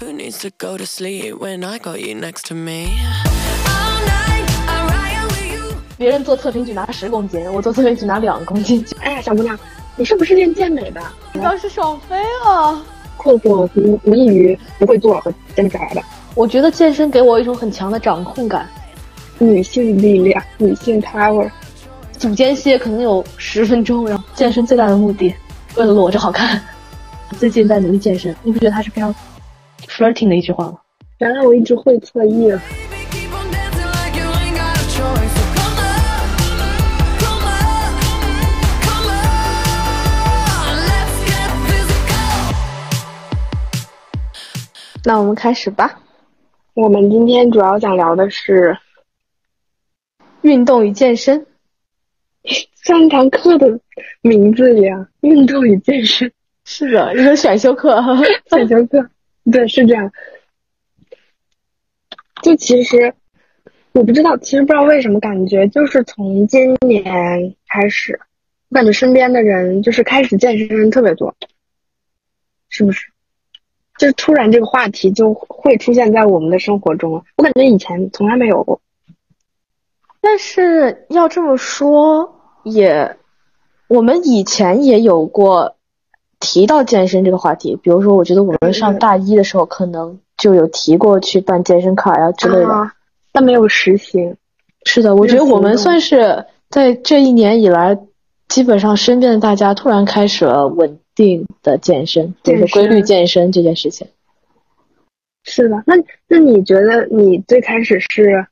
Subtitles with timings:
[0.00, 2.88] Who needs to go to sleep when I got you next to me?
[3.66, 5.76] All night, I ride with you.
[5.96, 9.58] 别人做测评只拿十公斤，我做测评只拿两公斤，哎呀，小姑娘，
[9.96, 11.00] 你是不是练健美的？
[11.32, 12.84] 你倒是爽飞了。
[13.16, 16.02] 困惑无无异于不会做和坚持下来的。
[16.34, 18.68] 我觉得健身给我一种很强的掌控感，
[19.38, 21.50] 女性力量，女性 power。
[22.18, 25.34] 组间歇可能有十分钟，然后健身最大的目的
[25.76, 26.60] 为了裸着好看。
[27.38, 29.14] 最近在努力健身，你不觉得它是非常
[29.88, 30.78] flirting 的一句话吗？
[31.18, 32.58] 原来我一直会侧翼了。
[32.58, 35.32] Baby, keep on dancing like you ain't got a choice.
[35.32, 36.28] So come on,
[37.20, 37.96] come on,
[38.82, 40.76] come on.
[40.86, 42.56] Let's get physical.
[45.04, 46.00] 那我们开始吧。
[46.74, 48.76] 我们今天主要想聊的是
[50.42, 51.46] 运动与健身，
[52.82, 53.80] 像一堂课的
[54.20, 56.30] 名字一样，运动与健身
[56.66, 58.04] 是的，一个选修课。
[58.50, 59.08] 选修课。
[59.50, 60.12] 对，是这样。
[62.42, 63.14] 就其实
[63.92, 68.20] 我不知道，其实不知道为什么感觉就是从今年开始，
[68.68, 71.34] 我感觉身边的人就是开始健身的人特别多，
[72.68, 73.10] 是不是？
[73.98, 77.24] 就是突然这个话题就会出现在我们的生活中。
[77.36, 78.80] 我感觉以前从来没有过。
[80.20, 83.16] 但是要这么说，也
[83.88, 85.75] 我们以前也有过
[86.40, 87.76] 提到健身这个话题。
[87.82, 92.68] 比如说，我觉得我们上大一的时候，可能就有提过去办健身卡呀之类的。
[92.68, 92.92] 啊，
[93.32, 94.36] 但没有实行。
[94.84, 97.98] 是的，我觉得我们算是在这一年以来，
[98.48, 104.06] 基本上身边的大家突然开始了稳定的健身，就是规律健身这件事情。
[105.42, 105.94] 是的，那
[106.28, 108.46] 那你觉得你最开始是，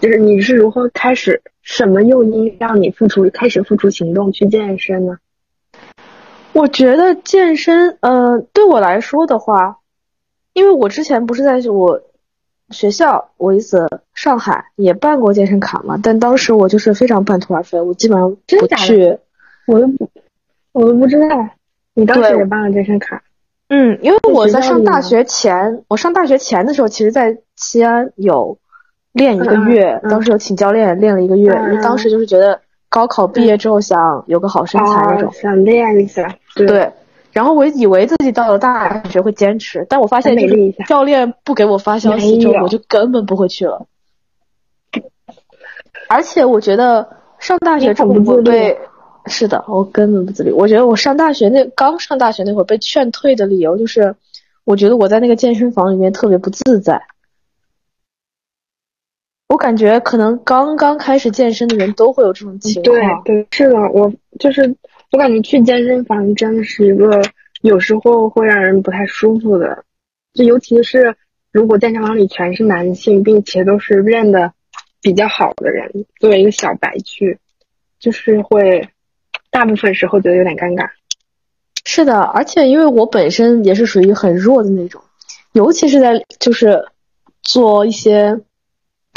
[0.00, 5.18] 就是你是如何开始，什么诱因让你付出开始付出行动去健身呢？
[6.58, 9.78] 我觉得健身，呃，对我来说的话，
[10.54, 12.00] 因为我之前不是在我
[12.70, 19.16] 学校，我一次上海也办过健身卡嘛，但当时我就是非常半途而废，我基本上不去。
[19.68, 20.10] 我都不，
[20.72, 21.48] 我都不知道，
[21.94, 23.22] 你当时也办了健身卡，
[23.68, 28.58] 嗯，因为我在上大学前，我上大学前的时候，其实在西安有
[29.12, 36.92] 练一个月，嗯当时有请教练练了一个月，嗯因为当时就是觉得高考毕业之后想有个好身材那种哦，，想练一下，对，对。
[37.30, 40.34] 然后我以为自己到了大学会坚持，但我发现
[40.86, 43.86] 教练不给我发消息之后，我就根本不会去了。
[46.08, 47.06] 而且我觉得
[47.38, 48.78] 上大学之后你很不自律我被，
[49.26, 50.50] 是的，我根本不自律。
[50.50, 54.16] 我觉得我上大学那刚上大学那会儿被劝退的理由就是，
[54.64, 57.02] 我觉得我在那个健身房里面特别不自在。
[59.48, 63.22] 我感觉可能刚刚开始健身的人都会有这种情对况。
[63.24, 64.76] 对，是的，我就是
[65.10, 67.22] 我感觉去健身房真的是一个
[67.62, 69.84] 有时候会让人不太舒服的，
[70.34, 71.16] 就尤其是
[71.50, 74.52] 如果健身房里全是男性，并且都是练的
[75.00, 77.38] 比较好的人，作为一个小白去，
[77.98, 78.90] 就是会
[79.50, 80.90] 大部分时候觉得有点尴尬。
[81.86, 85.00] 是的，而且因为我本身也是属于很弱的那种，
[85.52, 86.84] 尤其是在就是
[87.42, 88.38] 做一些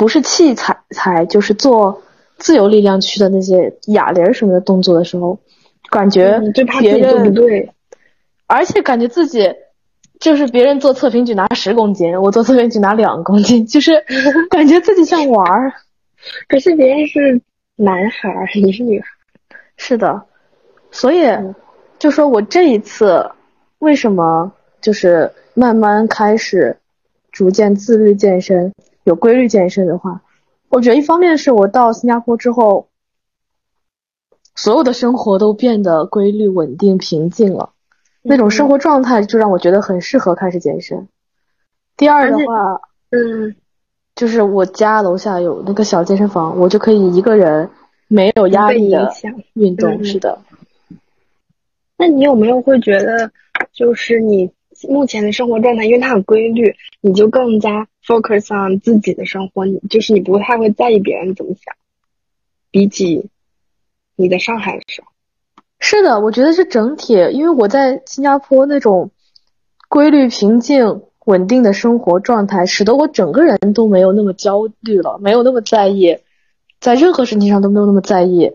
[0.01, 2.01] 不是器材材，就是做
[2.39, 5.37] 自由力量区的那些哑铃什么的动作的时候，
[5.91, 6.39] 感觉
[6.79, 7.71] 别己做不，对，
[8.47, 9.53] 而且感觉自己
[10.19, 14.03] 就是别人做测评举拿十公斤，我做测评举拿两公斤， 就是
[14.49, 15.71] 感觉自己像玩儿。
[16.49, 17.39] 可是别人是
[17.75, 20.23] 男孩儿，你是女孩儿，是的，
[20.89, 21.53] 所以嗯。
[21.99, 23.29] 就说我这一次
[23.77, 24.51] 为什么
[24.81, 26.75] 就是慢慢开始
[27.31, 28.73] 逐渐自律健身，
[29.03, 30.21] 有规律健身的话，
[30.69, 32.87] 我觉得一方面是我到新加坡之后，
[34.55, 37.71] 所有的生活都变得规律、稳定、平静了，
[38.21, 41.07] 那种生活状态就让我觉得很适合开始健身。
[41.97, 43.55] 第二的话，嗯，
[44.15, 47.69] 就是我家楼下有那个小健身房，我就可以一个人
[48.07, 49.11] 没有压力的。
[49.53, 49.91] 运动。
[49.97, 50.39] 嗯是的。
[51.97, 53.31] 那你有没有会觉得，
[53.73, 54.51] 就是你
[54.89, 61.73] 目前的生活状态，因为它很规律，你就更加 focus on 自己的生活，你就是你不太会在意别人怎么想，
[62.69, 63.29] 比起
[64.17, 65.07] 你在上海的时候。
[65.79, 69.11] 是的，我觉得是整体，因为我在新加坡那种
[69.87, 76.17] 规律、平静、稳定的生活状态，使得我整个人都没有那么焦虑了，没有那么在意，
[76.79, 78.51] 在任何事情上都没有那么在意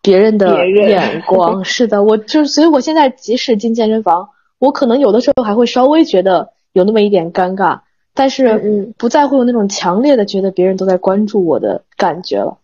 [0.00, 1.64] 别人的眼光。
[1.64, 7.80] 是的，我就所以，我现在即使进健身房，我可能有的时候还会稍微觉得有那么一点尴尬，
[8.14, 12.58] 但嗯是嗯不再会有那种强烈的觉得别人都在关注我的感觉了。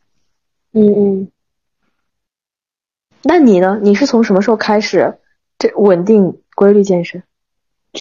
[0.73, 1.29] 嗯嗯，
[3.23, 3.79] 那你呢？
[3.83, 5.19] 你是从什么时候开始
[5.59, 7.23] 这稳定规律健身？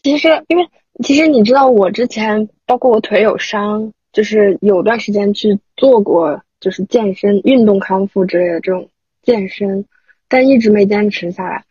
[0.04, 0.68] 其实因为
[1.04, 8.90] 其实你知道，我之前包括我腿有伤，就是有段时间去做过，就是健身、运动康复之类的这种
[9.24, 9.86] 健身，
[10.28, 11.64] 但一直没坚持下来。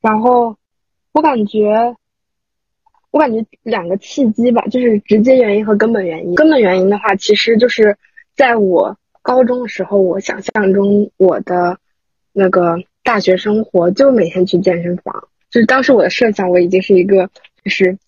[0.00, 0.56] 然后
[1.12, 1.94] 我感觉，
[3.10, 6.34] 我感觉两个契机吧，就是直接原因和根本原因。
[6.34, 7.96] 根本原因的话，其实就是
[8.36, 11.78] 在我高中的时候，我想象中我的
[12.32, 17.30] 那个大学生活就每天去健身房，就是当时我的设想，我已经是一个
[17.64, 17.98] 就是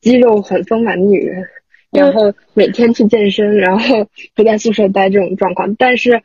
[0.00, 1.44] 肌肉很丰满的女人，
[1.90, 6.22] 然后每天去健身，然后不在宿舍待这种状况，但是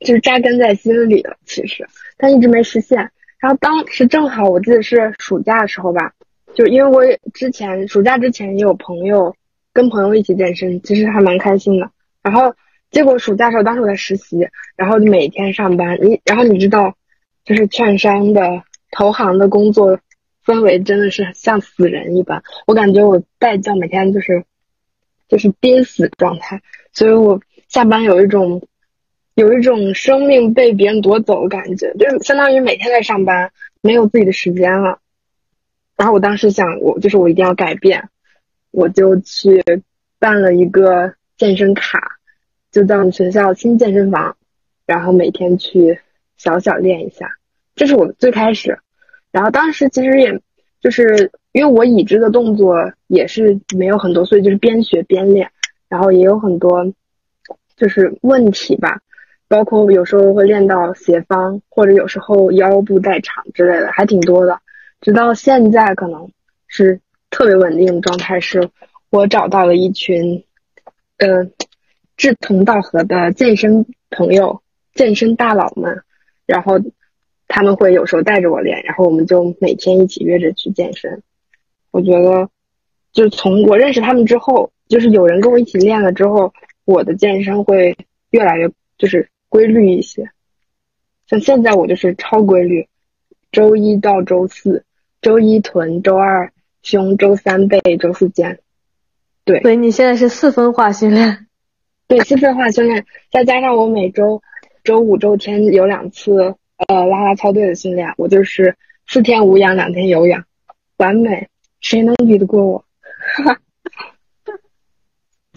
[0.00, 1.86] 就是扎根在心里了，其实
[2.16, 3.10] 但一直没实现。
[3.38, 6.12] 然后当时正好我记得是暑假的时候吧，
[6.54, 7.02] 就因为我
[7.32, 9.34] 之前暑假之前也有朋友
[9.72, 11.90] 跟朋友一起健身，其实还蛮开心的。
[12.22, 12.54] 然后
[12.90, 16.94] 结果暑假的时候，当时我在实习，然后每天上班，你然后你知道，
[17.44, 19.98] 就是券商的投行的工作
[20.44, 24.44] 氛围真的是像死人一般，我感觉我带教每天就是
[25.28, 26.60] 就是濒死状态，
[26.92, 28.60] 所以我下班有一种
[29.34, 34.98] 有一种生命被别人夺走的感觉，就是相当于每天在上班，没有自己的时间了。
[36.00, 38.08] 然后我当时想，我就是我一定要改变，
[38.70, 39.62] 我就去
[40.18, 42.12] 办了一个健身卡，
[42.72, 44.34] 就在我们学校新健身房，
[44.86, 46.00] 然后每天去
[46.38, 47.28] 小小练一下。
[47.76, 48.78] 这是我最开始，
[49.30, 50.40] 然后当时其实也
[50.80, 55.50] 就是因为我已知的动作也是没有很多，所以就是边学边练，
[55.90, 56.90] 然后也有很多
[57.76, 59.02] 就是问题吧。
[59.48, 64.58] 包括有时候会练到斜方，或者有时候腰部代偿之类的，还挺多的。
[65.00, 66.30] 直到现在，可能
[66.66, 67.00] 是
[67.30, 68.70] 特别稳定的状态，是
[69.08, 70.44] 我找到了一群，
[71.18, 71.50] 呃，
[72.16, 74.62] 志同道合的健身朋友、
[74.94, 76.02] 健身大佬们，
[76.44, 76.78] 然后
[77.48, 81.22] 他们会有时候带着我练，然后我们就每天一起约着去健身。
[81.90, 82.48] 我觉得，
[83.12, 86.52] 就从我认识他们之后，就是有人跟我一起练了之后，
[86.84, 87.96] 我的健身会
[88.30, 90.30] 越来越就是规律一些。
[91.26, 92.88] 像现在我就是超规律，
[93.50, 94.84] 周一到周四，
[95.20, 96.52] 周一臀，周二
[96.82, 98.58] 胸，周三背，周四肩。
[99.44, 101.46] 对所以你现在是四分化训练。
[102.08, 104.42] 对，四分化训练，再加上我每周
[104.82, 106.56] 周五、周天有两次
[106.88, 108.76] 呃拉拉操队的训练，我就是
[109.06, 110.44] 四天无氧，两天有氧，
[110.96, 111.48] 完美，
[111.80, 112.84] 谁能比得过我？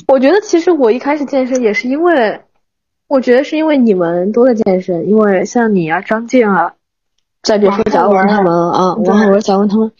[0.07, 2.41] 我觉得其实我一开始健身也是因为，
[3.07, 6.75] 我觉得是因为你们都在健身，因为像你啊、张静啊，
[7.43, 9.91] 再比如说贾文他们啊，对王浩文、贾文他们，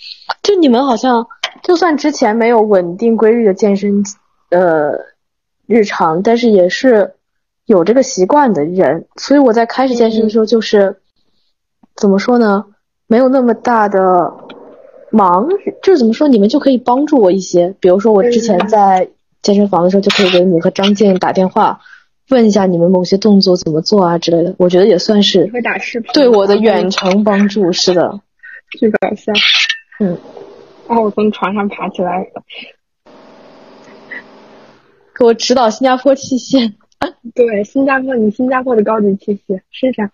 [0.42, 1.28] 就你们好像
[1.62, 4.01] 就算之前没有稳定规律的健身
[4.50, 4.94] 呃
[5.68, 7.16] 日常，但是也是
[7.66, 10.98] 有这个习惯的人，所以我在开始健身的时候就是、
[11.95, 12.66] 怎么说呢，
[13.07, 14.34] 没有那么大的
[15.12, 15.48] 忙，
[15.81, 19.10] 就是怎么说，你们就可以帮助我一些，比如说我之前嗯在
[19.42, 21.81] 健身房的时候就可以给你和张静打电话。
[22.34, 27.72] 问一下你们某些动作怎么做啊之类的，我觉得也算是会打视频，对我的远程帮助。
[27.72, 28.20] 是的，
[28.72, 29.32] 巨搞笑。
[30.00, 30.18] 嗯，
[30.88, 32.26] 然后我从床上爬起来，
[35.16, 36.74] 给我指导新加坡器械。
[37.36, 40.10] 对，新加坡，你新加坡的高级器械是这样，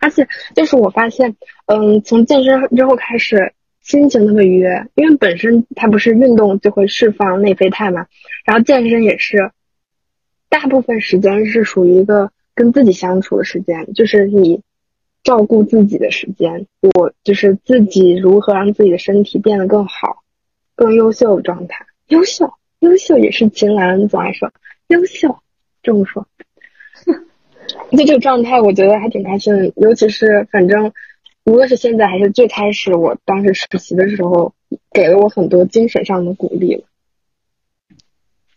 [0.00, 0.26] 而且
[0.56, 1.36] 就是我发现，
[1.66, 8.06] 嗯，从健身之后开始，心情特别愉悦，因为本身它不是运动就会释放内啡肽嘛，
[8.44, 9.52] 然后健身也是，
[10.52, 14.60] 大部分时间是属于一个跟自己相处的时间，就是你
[15.22, 20.22] 照顾自己的时间，我就是自己如何让自己的身体变得更好、
[20.74, 24.52] 更优秀的状态，优秀，优秀也是秦岚总爱说，
[24.88, 25.38] 优秀。
[25.82, 26.28] 这么说，
[27.90, 29.72] 就这个状态，我觉得还挺开心的。
[29.76, 30.92] 尤其是，反正
[31.44, 34.52] 无论是现在还是最开始，我当时实习的时候，
[34.92, 36.84] 给了我很多精神上的鼓励。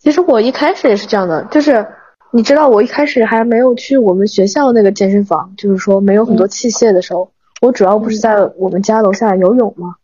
[0.06, 1.84] 其实我一开始也是这样的，就是
[2.30, 9.96] 你知道，我一开始还没有去我们学校那个健身房，就是说没有很多器械的时候，我主要不是在我们家楼下游泳嘛。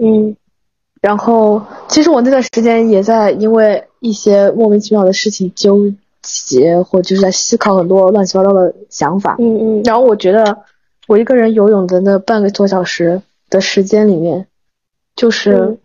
[0.00, 0.36] 嗯
[1.00, 9.34] 然后，其实我那段时间也在因为一些莫名其妙的事情纠结，或就是在思考很多乱七八糟的想法。
[9.40, 10.58] 嗯嗯然后我觉得，
[11.08, 13.20] 我一个人游泳的那半个多小时
[13.50, 14.46] 的时间里面，
[15.16, 15.78] 就是、嗯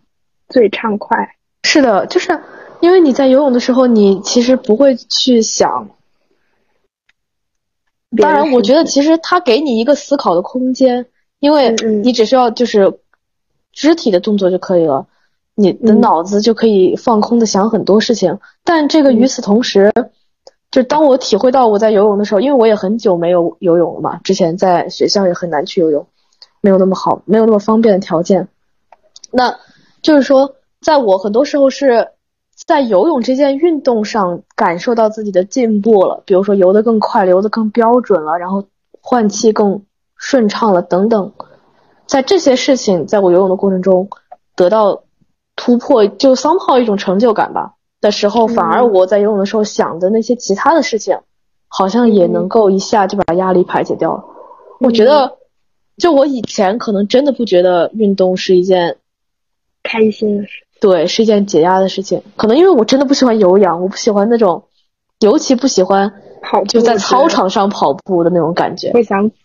[0.48, 1.18] 最畅快。
[1.64, 2.40] 是的，就是
[2.79, 5.89] 因为你在游泳的时候，你其实不会去想。
[8.17, 11.05] 当然，我觉得其实它给你一个思考的空间，
[11.39, 11.72] 因为
[12.03, 13.00] 你只需要就是
[13.74, 15.07] 肢体的动作就可以了，
[15.55, 18.39] 你的嗯脑子就可以放空的想很多事情。
[18.63, 19.91] 但这个与此同时，
[20.72, 26.07] 就当我体会到我在游泳的时候，因为我也很久没有游泳了嘛，之前在学校也很难去游泳，
[26.62, 28.48] 没有那么好，没有那么方便的条件。
[29.31, 29.60] 那
[30.01, 32.10] 就是说，在我很多时候是
[32.68, 38.66] 在游泳这件运动上感受到自己的进步了，比如说游得更快，游得更标准了，然后
[39.00, 39.82] 换气更
[40.18, 41.32] 顺畅了等等。
[42.06, 44.10] 在这些事情，在我游泳的过程中
[44.54, 45.04] 得到
[45.56, 51.18] 突破，就 somehow 一种成就感吧的时候，反而我在游泳的时候想的那些其他的事情，
[51.70, 54.26] 好像也能够一下就把压力排解掉了。
[54.82, 55.38] 我觉得，
[55.96, 58.98] 就我以前可能真的不觉得运动是一件
[59.84, 60.67] 开心的事。
[60.79, 62.22] 对，是一件解压的事情。
[62.36, 64.63] 可能因为我真的不喜欢有氧，我不喜欢那种，
[65.19, 68.91] 尤其不喜欢跑步就在操场上跑步的那种感觉。
[68.93, 69.36] 会想死。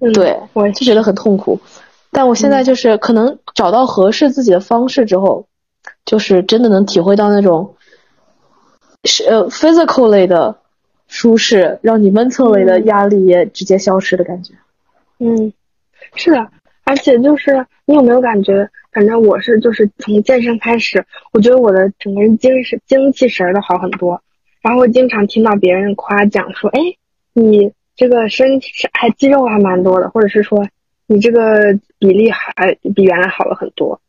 [0.00, 1.60] 嗯，对，我就觉得很痛苦。
[2.10, 5.46] 但我现在就是可能找到合适自己的方式之后，
[6.04, 7.76] 就是真的能体会到那种
[9.04, 10.56] 是呃 physical 类的
[11.06, 14.54] 舒适，让你 mental 类的压力也直接消失的感觉。
[15.20, 15.52] 嗯，
[16.16, 16.48] 是的，
[16.84, 18.68] 而且就是你有没有感觉？
[18.92, 24.22] 反正我是就是从健身开始，我觉得我的整个人精神精气神儿都好很多。
[24.60, 26.80] 然后经常听到别人夸奖说：“哎，
[27.32, 30.68] 你这个身体还肌肉还蛮多的，或者是说
[31.06, 34.00] 你这个比例还比原来好了很多。”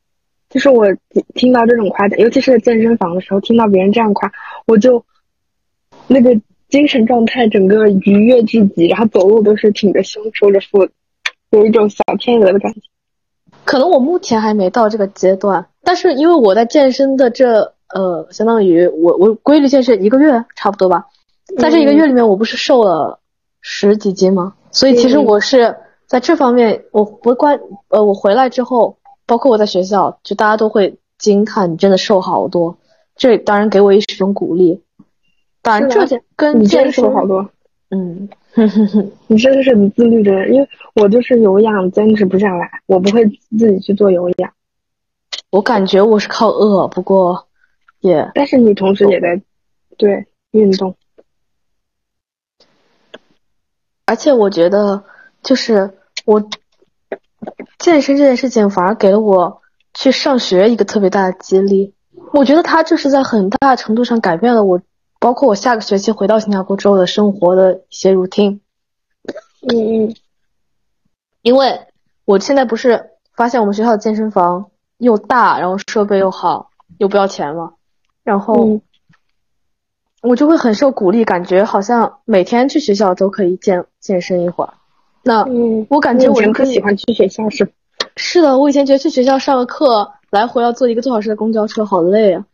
[0.52, 0.86] 就是我
[1.34, 4.32] 听到这种夸奖，尤其是在健身房的时候，听到别人这样夸，
[4.68, 5.04] 我就
[6.08, 10.88] 那个精神状态整个愉悦至极，然后走路都是挺着胸收着腹，
[11.50, 12.82] 有一种小天鹅的感觉。
[13.66, 21.06] 可能我目前还没到这个阶段，但是因为我在健身的这呃，相当于我我规律健身一个月差不多吧，
[21.60, 23.20] 在这一个月里面，我不是瘦了
[23.62, 24.54] 十几斤吗？
[24.72, 25.26] 所以其实嗯。
[25.26, 25.76] 我是
[26.08, 32.78] 在这方面，我不关呃，我回来之后，包括我在学校，就大家都会惊叹你真的瘦好多，
[33.16, 34.82] 这当然给我一种鼓励。
[35.62, 37.50] 当然，这跟你健身瘦好多，
[37.90, 38.28] 嗯，
[39.28, 43.26] 你真的是很自律的人，因为我就是有氧坚持不下来，我不会
[43.58, 44.54] 自己去做有氧，
[45.50, 47.48] 我感觉我是靠饿，不过
[48.00, 49.42] 也但是你同时也在
[49.98, 50.96] 对运动。
[54.06, 55.04] 而且我觉得，
[55.42, 55.92] 就是
[56.26, 56.48] 我
[57.80, 59.62] 健身这件事情，反而给了我
[59.94, 61.94] 去上学一个特别大的激励。
[62.34, 64.80] 我觉得它就是在很大程度上改变了我，
[65.24, 68.60] 包括我下个学期回到新加坡之后的生活的一些 routine。
[69.62, 70.16] 嗯嗯
[71.42, 71.80] 因为
[72.26, 77.72] 我现在不是发现我们学校的健身房又大，然后设备又好，又不要钱嘛，
[78.26, 78.82] 然后嗯
[80.22, 84.74] 我就会很受鼓励，感觉好像每天去学校都可以健健身一会儿。
[85.24, 87.72] 那嗯，我感觉我就可以喜欢去学校是？
[88.18, 92.46] 是的，我以前觉得去学校上个课，来回要坐一个多小时的公交车，好累啊。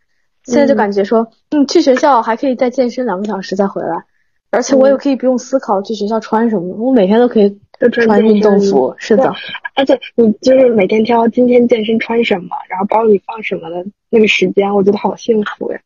[0.49, 4.03] 现在就嗯感觉说，嗯，去学校还可以再健身两个小时再回来，
[4.49, 8.93] 而且我也嗯可以不用思考去学校穿什么，我每天都可以穿穿运动服。
[8.97, 9.31] 是的，
[9.75, 15.79] 而且你就是每天挑今天健身穿什么，然后包里放什么的那个时间，我觉得好幸福呀，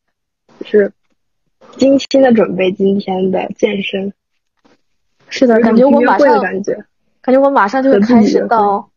[0.60, 0.92] 就是
[1.76, 4.12] 精心的准备今天的健身，
[5.28, 6.84] 是的，感觉我马上，感觉。
[7.20, 8.90] 感觉我马上就会开始到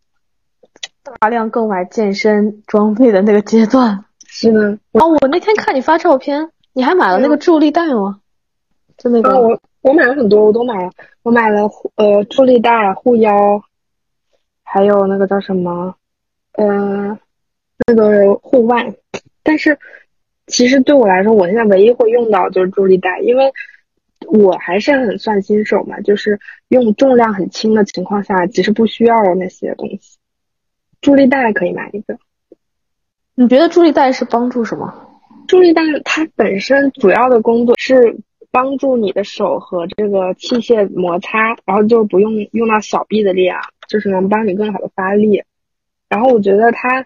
[1.20, 4.04] 大量购买健身装备的那个阶段。
[4.28, 8.20] 是的，哦，我那天看你发照片，你还买了那个嗯助力带吗？
[8.98, 10.92] 就那个，啊，我我买了很多，我都买了，
[11.24, 13.62] 我买了护呃助力带、护腰，
[14.64, 15.96] 还有那个叫什么，
[16.54, 17.18] 呃，
[17.88, 18.96] 那个护腕。
[19.44, 19.78] 但是
[20.48, 23.52] 其实对我来说，我现在唯一会用到就是助力带，因为
[24.28, 30.18] 我还是很算新手嘛，就是用重量很轻的情况下，其实不需要那些东西。
[31.02, 32.18] 助力带可以买一个，
[33.40, 34.92] 你觉得助力带是帮助什么？
[35.48, 38.18] 助力带它本身主要的工作是
[38.50, 45.44] 帮助你的手和这个器械摩擦，然后就不用用到小臂的力量，就是能帮你更好的发力。
[46.10, 47.06] 然后我觉得它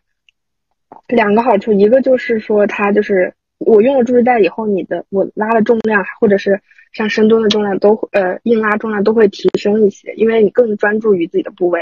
[1.09, 6.61] 两个好处，一个就是说它就是我用了助力带以后，你的我拉的重量或者是
[6.93, 11.81] 像深蹲的重量都会呃硬拉重量都会提升一些，因为你更专注于自己的部位。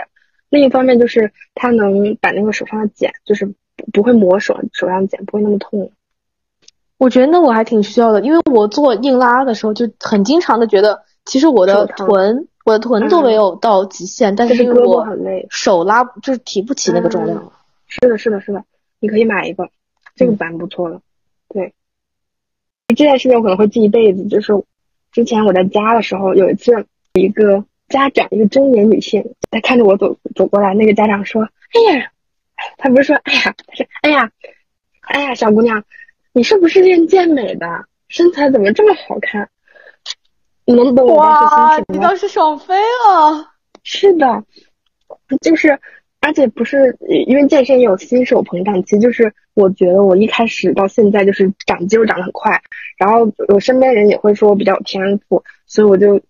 [0.49, 5.91] 另一方面就是它能把那个手上的茧，就是不不会磨手手上的茧，不会那么痛。
[6.98, 15.48] 我觉得那我还挺需要的，因为我做硬拉的时候就很经常的觉得，其实我的臀，我的臀都没有到极限，但是是胳膊因为我很累。
[15.50, 17.51] 手拉就是提不起那个重量了。
[17.88, 18.63] 是的，是的，是的，
[19.00, 19.69] 你可以买一个，
[20.15, 21.01] 这个蛮不错的。
[21.48, 21.74] 对，
[22.88, 24.25] 这件事情我可能会记一辈子。
[24.25, 24.53] 就是
[25.12, 31.43] 之前我在家的时候，有一次一个家长，一个中年女性，她看着我走走过来，那个家长说
[31.74, 32.12] ：“哎呀，
[32.77, 34.31] 她不是说哎呀，他说哎呀，
[35.01, 35.83] 哎呀，小姑娘，
[36.33, 37.85] 你是不是练健美的？
[38.07, 39.49] 身材怎么这么好看？”
[40.65, 42.15] 你能懂我当时心情吗？
[42.15, 43.53] 时爽飞了！
[43.83, 44.43] 是的，
[45.41, 45.79] 就是
[46.19, 52.61] 而且不是因为健身也有新手膨胀期，就是我觉得我一开始到现在就是长肌肉长得很快，
[52.97, 56.21] 然后我身边人也会说我比较有天赋，所以我就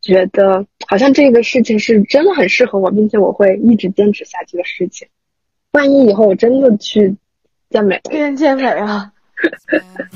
[0.00, 5.06] 觉得好像这个事情是真的很适合我，并且我会一直坚持下去的事情。
[5.74, 7.16] 万一以后我真的去
[7.68, 9.12] 健美了，变健美啊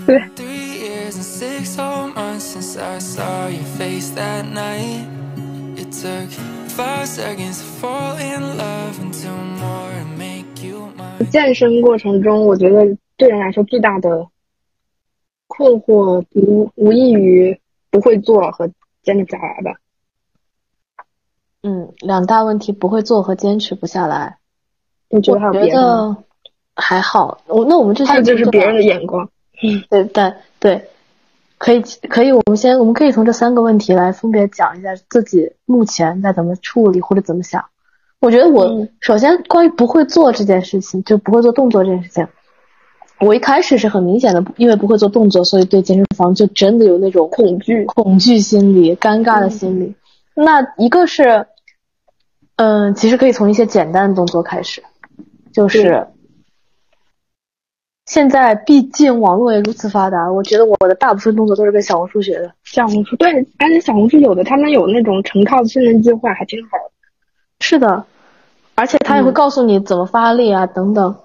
[0.06, 5.04] ！Three years and six whole months since I saw your face that night.
[5.76, 6.30] It took
[6.68, 11.28] five seconds to fall in love and two more to make you mine.
[11.28, 14.28] 健身过程中，我觉得对人来说最大的
[15.48, 17.60] 困惑无无异于
[17.90, 18.70] 不会做和
[19.02, 19.80] 坚持不下来吧。
[21.62, 24.38] 嗯，两大问题不会做和坚持不下来。
[25.10, 26.16] 你觉得还有我觉别的吗？
[26.18, 29.28] 得还好，我那我们这些就是别人的眼光。
[29.90, 30.88] 对对对，
[31.58, 37.64] 可以可以，我们先我们可以从这三个问题来分别讲一下自己目前在怎么处理或者怎么想。
[38.20, 42.26] 我觉得我、嗯首先关于不会做这件事情，就不会做动作这件事情，
[43.20, 49.94] 我一开始是很明显的，因为不会做动作，所以对健身房就真的有那种恐惧、恐惧心理、尴尬的心理。
[50.34, 51.46] 那一个是，
[52.56, 54.82] 嗯，其实可以从一些简单的动作开始，
[55.58, 56.06] 就是
[58.06, 62.54] 现在毕竟网络也如此发达，我觉得我的大部分动作都是跟小红书学的。
[62.62, 66.92] 小红书对，而且小红书有的他们有那种成套的训练计划，还挺好的。
[67.58, 68.04] 是的，
[68.76, 71.16] 而且他也会嗯告诉你怎么发力啊、等等。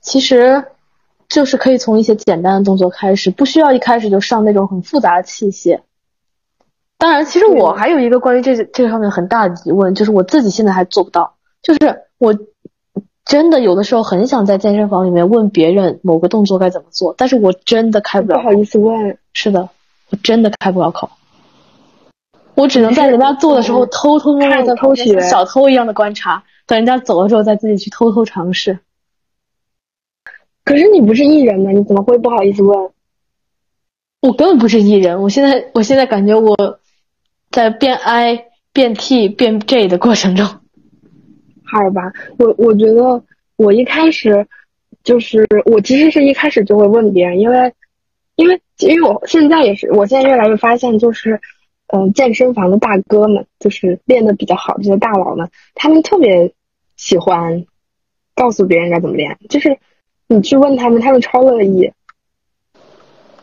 [0.00, 0.64] 其实
[1.28, 5.80] 就是可以从一些简单的动作开始，不需要一开始就上那种很复杂的器械。
[6.96, 12.38] 当然，其实我还有一个关于这这个上面很大的疑问，就是我自己现在还做不到，就是我
[13.28, 18.54] 真的有的时候很想在健身房里面问别人某个动作该怎么做，但是我真的开不了口不好。
[18.54, 19.68] 意思问，是的，
[20.10, 21.10] 我真的开不了口。
[22.54, 28.80] 我只能在人家做的时候嗯偷偷摸摸看在偷学像小偷一样的观察，等人家走了之后再自己去偷偷尝试。
[30.64, 31.70] 可是你不是艺人吗？
[31.70, 32.90] 你怎么会不好意思问？
[34.22, 36.80] 我根本不是艺人，我现在我现在感觉我
[37.50, 40.46] 在变 I 变 T 变 J 的过程中，
[41.70, 43.22] 好吧，我我觉得
[43.56, 44.46] 我一开始
[45.04, 47.72] 就是我其实是一开始就会问别人，因为
[48.36, 51.40] 因为因为我现在也是，我现在越来越发现就是，
[51.88, 56.52] 嗯、健身房的大哥们，就是练的比较好这些大佬们，他们特别
[56.96, 57.66] 喜欢
[58.34, 59.78] 告诉别人该怎么练，就是
[60.26, 61.92] 你去问他们，他们超乐意。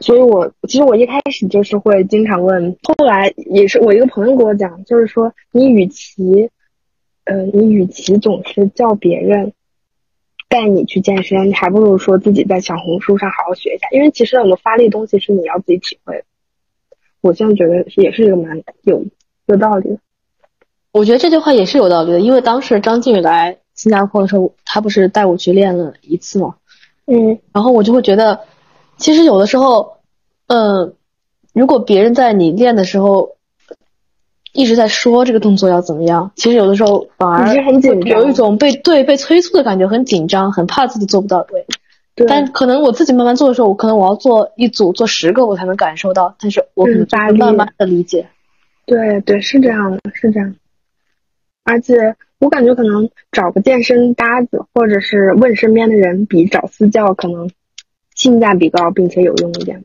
[0.02, 6.50] 所以我其实我一开始就是会经常问，后来也是我一个朋友跟我讲，就是说你与其
[7.26, 9.54] 呃，你与其总是叫别人
[10.48, 16.24] 带你去健身，你还不如说自己在小红书上好好学一下，因为其实很多发力东西是你要自己体会的。
[17.22, 19.04] 我现在觉得也是一个蛮有
[19.48, 19.98] 有道理的。
[20.92, 26.56] 我觉得这句话也是有道理的，因为当时张靖宇来新加坡的时候，他不是带我去练了一次嘛，
[27.08, 28.42] 嗯，然后我就会觉得，
[28.98, 29.98] 其实有的时候，
[30.48, 30.94] 嗯，
[31.54, 33.35] 如果别人在你练的时候
[34.56, 41.66] 一直在说这个动作要怎么样，其实有的时候反而很紧张有一种被对被催促的感觉，很紧张，很怕自己做不到位。
[42.16, 48.28] 对，但可能我自己慢慢做的时候，我可能我要做一组做十个，我才能感受到，但是我可能就嗯发力会慢慢的理解。
[48.86, 50.56] 对对是这样的，是这样。
[51.66, 57.50] 而且我感觉可能找个健身搭子，或者是问身边的人，比找私教可能
[58.16, 59.84] 性价比高，并且有用一点。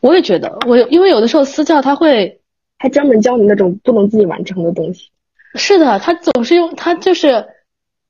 [0.00, 2.38] 我也觉得，我因为有的时候私教他会
[2.78, 5.10] 还专门教你那种不能自己完成的东西。
[5.54, 7.46] 是的，他总是用他就是，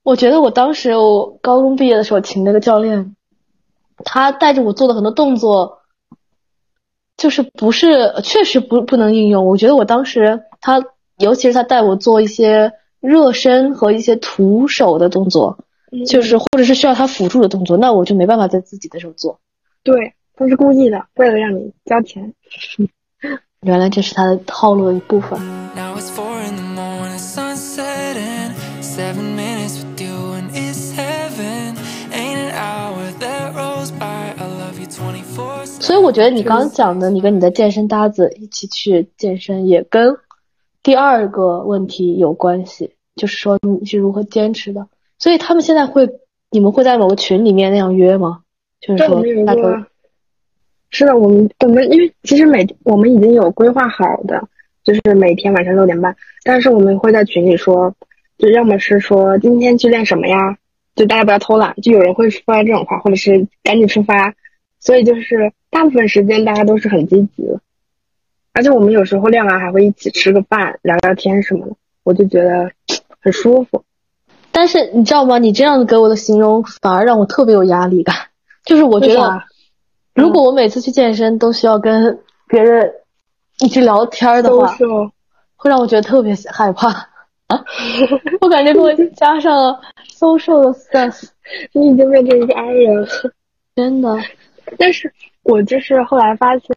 [0.03, 3.15] 我觉得我当时我高中毕业的时候请那个教练，
[4.05, 5.79] 他带着我做的很多动作，
[7.17, 9.47] 就是不是确实不不能应用。
[9.47, 10.85] 我觉得我当时他，
[11.19, 15.59] 尤其是他带我做一些热身和一些徒手的动作，
[16.07, 19.39] 就是或者是需要他辅助的动作，那我就没办法在自己的时候做。
[19.85, 22.35] 对，他是故意的，为了让你交钱。
[23.67, 25.37] 原来这是他的套路的一部分。
[25.75, 28.53] Now it's four in the morning, sun setting.
[28.81, 31.75] Seven minutes with you and it's heaven.
[32.13, 34.33] Ain't an hour that rolls by.
[34.39, 40.17] I love you 24所以我觉得你刚刚讲的，你跟你的健身搭子一起去健身，也跟
[40.85, 44.87] 第二个问题有关系，就是说你是如何坚持的。
[45.19, 46.09] 所以他们现在会，
[46.53, 48.43] 你们会在某个群里面那样约吗？
[48.81, 49.87] 就是说们有一大家个，
[50.99, 54.49] 是的，我们我们因为其实每我们已经有规划好的，
[54.83, 57.95] 就是每天晚上六点半，但是我们会在群里说，
[58.39, 60.57] 就要么是说今天去练什么呀，
[60.95, 64.35] 就大家不要偷懒，就有人会说这种话，或者是赶紧出发，
[64.81, 67.61] 所以就是大部分时间大家都是很积极的，
[68.55, 71.73] 而且我们有时候练完还会一起吃个饭、聊聊天什么的，
[72.05, 72.71] 我就觉得
[73.21, 73.85] 很舒服。
[74.51, 75.37] 但是你知道吗？
[75.37, 78.17] 你这样子给我的形容反而让我特别有压力感。
[78.65, 79.43] 就是我觉得
[80.17, 82.91] 如果我每次去健身都需要跟别人
[83.61, 84.75] 一直聊天的话，
[85.57, 86.89] 会让我觉得特别害怕。
[87.49, 87.63] 啊，
[88.41, 89.81] 我感觉给我加上了
[90.19, 91.29] social 的 stress，
[91.73, 93.07] 你已经变成一个 i 人了。
[93.77, 94.19] 真的。
[94.79, 95.13] 但是
[95.45, 96.69] 我就是后来发现，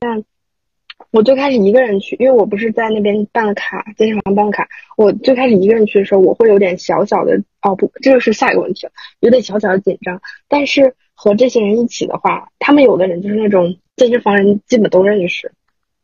[1.12, 4.68] 我最开始一个人去，因为我不是在那边办卡，健身房办卡。
[4.96, 10.22] 我最开始一个人去的时候，我会有点小小的哦不，这就是下一个问题了，有点小小的紧张。
[10.48, 15.52] 但是和这些人一起的话，他们有的人就是那种健身房人基本都认识，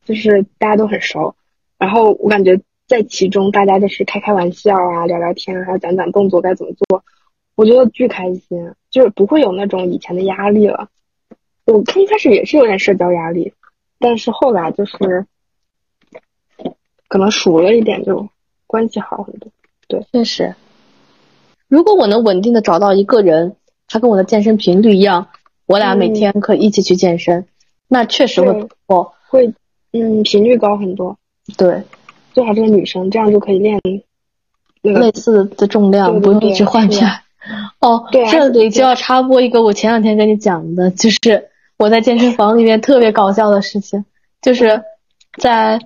[0.04, 1.36] 就是大家都很熟。
[1.78, 7.06] 然后我感觉在其中，大家就是开开玩笑啊，聊聊天，还有讲讲动作该怎么做，
[7.56, 10.90] 我觉得巨开心，就是不会有那种以前的压力了。
[11.64, 13.54] 我一开始也是有点社交压力，
[14.00, 15.26] 但是后来就是
[17.08, 18.28] 可能熟了一点，就
[18.68, 19.50] 关系好很多。
[19.88, 20.56] 对确实，
[21.70, 23.56] 如果我能稳定的找到一个人，
[23.88, 25.28] 他跟我的健身频率一样，
[25.68, 27.46] 我俩每嗯天可以一起去健身，
[27.88, 29.14] 那确实会对不错。
[29.30, 29.54] 会
[29.92, 31.18] 嗯频率高很多，
[31.58, 31.84] 对，
[32.34, 33.80] 最好是个女生，这样就可以练
[34.82, 37.22] 那个类似的重量不用一直换片儿。
[37.80, 44.04] 哦对，这里就要插播一个我前两天跟你讲的，就是我在健身房里面特别搞笑的事情，
[44.42, 44.84] 就是
[45.38, 45.80] 在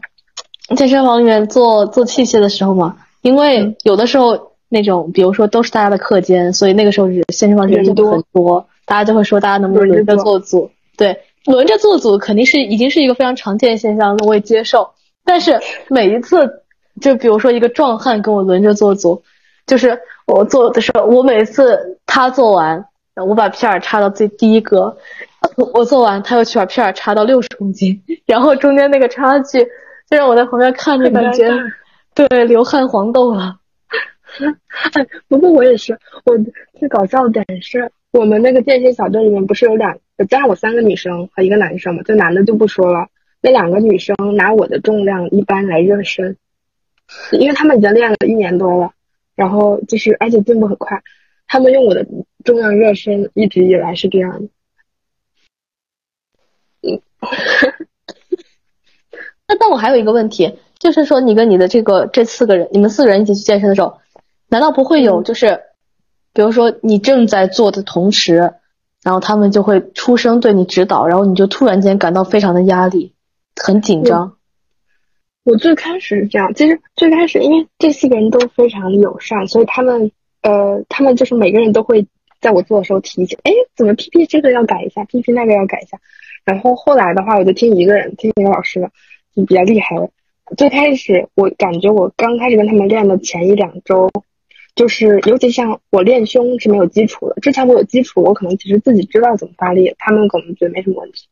[0.76, 10.70] 健身房里面做做器械的时候嘛，因为嗯有的时候那种，比如说都是大家的课间，所以那个时候是健身房人人真的很多，大家就会说大家能不能轮着做组？
[10.96, 14.92] 对，轮着做组肯定是已经是一个非常常见的现象，那我也接受。
[15.26, 16.64] 但是每一次，
[17.02, 19.24] 就比如说一个壮汉跟我轮着做组，
[19.66, 24.96] 就是我做的时候，我每次他做完，我把片儿插到最第一格，
[25.74, 29.64] 我做完他又去把片儿插到六十公斤，然后中间那个差距，
[30.10, 31.50] 就让我在旁边看着感觉
[32.14, 33.56] 对流汗黄豆了。
[34.94, 36.38] 哎，不过我也是，我
[36.80, 39.98] 最搞笑的点是我们那个健身小队里面不是有两，
[40.30, 43.08] 加上我三个女生和一个男生嘛，就男的就不说了，
[43.42, 46.38] 那两个女生拿我的重量一般来热身，
[47.32, 48.94] 因为他们已经练了一年多了，
[49.36, 51.02] 然后就是而且进步很快，
[51.48, 52.06] 他们用我的
[52.44, 54.50] 重量热身一直以来是这样的。
[59.48, 63.98] 那但我还有一个问题，就是说你跟你的这个这四个人，你们四个人一起去健身的时候，
[64.50, 65.62] 难道不会有就是，
[66.34, 68.54] 比如说你正在做的同时，
[69.04, 73.14] 然后他们就会出声对你指导，然后你就突然间感到非常的压力，
[73.56, 74.36] 很紧张。
[75.46, 82.06] 我最开始是这样，其实最开始因为这四个人都非常的友善，所以他们呃，他们就是每个人都会
[82.42, 85.98] 在我做的时候提醒，哎，怎么 PP 这个要改一下，PP 那个要改一下。
[86.46, 88.92] 然后后来的话，我就听一个人，听一个老师的，
[89.36, 90.10] 就比较厉害了。
[90.58, 94.10] 最开始我感觉我刚开始跟他们练的前一两周，
[94.80, 101.26] 就是尤其像我练胸是没有基础的，之前我有基础，我可能其实自己知道怎么发力，他们可能觉得没什么问题。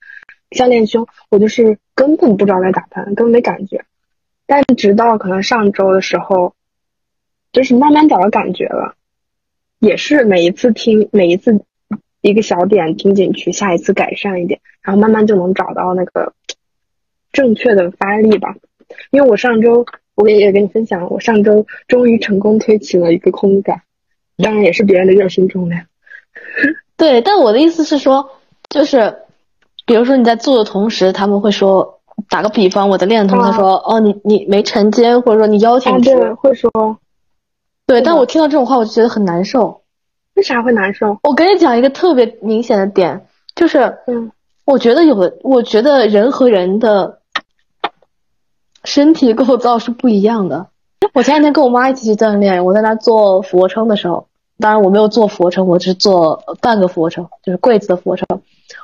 [0.52, 3.86] 像练胸，我就是根本不知道该咋办，根本没感觉。
[4.48, 6.56] 但直到可能上周的时候，
[7.54, 8.96] 就是慢慢找到感觉了，
[9.80, 11.64] 也是每一次听，每一次
[12.20, 16.34] 一个小点听进去，下一次改善一点，然后慢慢就能找到那个
[17.32, 18.58] 正确的发力吧。
[19.10, 19.86] 因为我上周
[20.18, 23.82] 我也也跟你分享，我上周终于成功推起了一个空杆，
[24.44, 25.86] 当然也是别人的热心重量。
[26.98, 28.30] 对，但我的意思是说，
[28.70, 29.16] 就是
[29.86, 32.00] 比如说你在做的同时，他们会说，
[32.30, 36.72] 打个比方，我的同时，他说，哦，你你没沉肩，或者说你腰啊，挺直，对，会说
[37.86, 39.82] 对，但我听到这种话，我就觉得很难受。
[40.34, 41.18] 为啥会难受？
[41.24, 44.32] 我跟你讲一个特别明显的点，就是，嗯，
[44.66, 47.17] 我觉得有的，我觉得人和人的
[48.88, 50.68] 身体构造是不一样的。
[51.14, 54.28] 我前两天跟我妈一起去锻炼，我在那做俯卧撑的时候，
[54.60, 58.26] 当然我没有做俯卧撑，我只是做半个俯卧撑，就是跪姿的俯卧撑。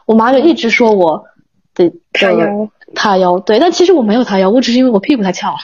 [0.06, 1.24] 我妈就一直说我
[1.74, 5.58] 的的叉腰塌腰，对，但其实我没有塌腰，我只是因为我屁股太翘了，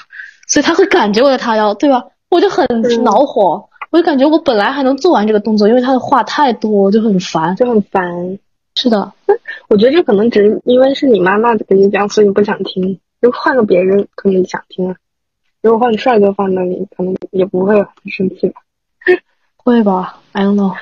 [0.47, 2.05] 所以她会感觉我在塌腰，对吧？
[2.29, 7.53] 我就很嗯恼火，我就感觉我本来还能做完这个动作，因为她的话太多，我就很烦。
[7.57, 8.39] 就很烦。
[8.75, 9.11] 是的，
[9.67, 12.97] 我觉得这可能只是因为是你妈妈跟你讲，所以你不想听。
[13.21, 14.95] 如果换个别人，可能想听啊。
[15.61, 18.61] 如果换个帅哥放那里，可能也不会很生气吧。
[19.57, 20.73] 会吧？I don't know。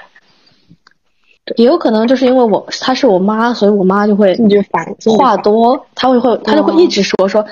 [1.56, 4.86] 也有可能就是因为我她是我妈，所以我妈就会你就烦，
[5.17, 7.45] 话多，她会会她就会一直说说，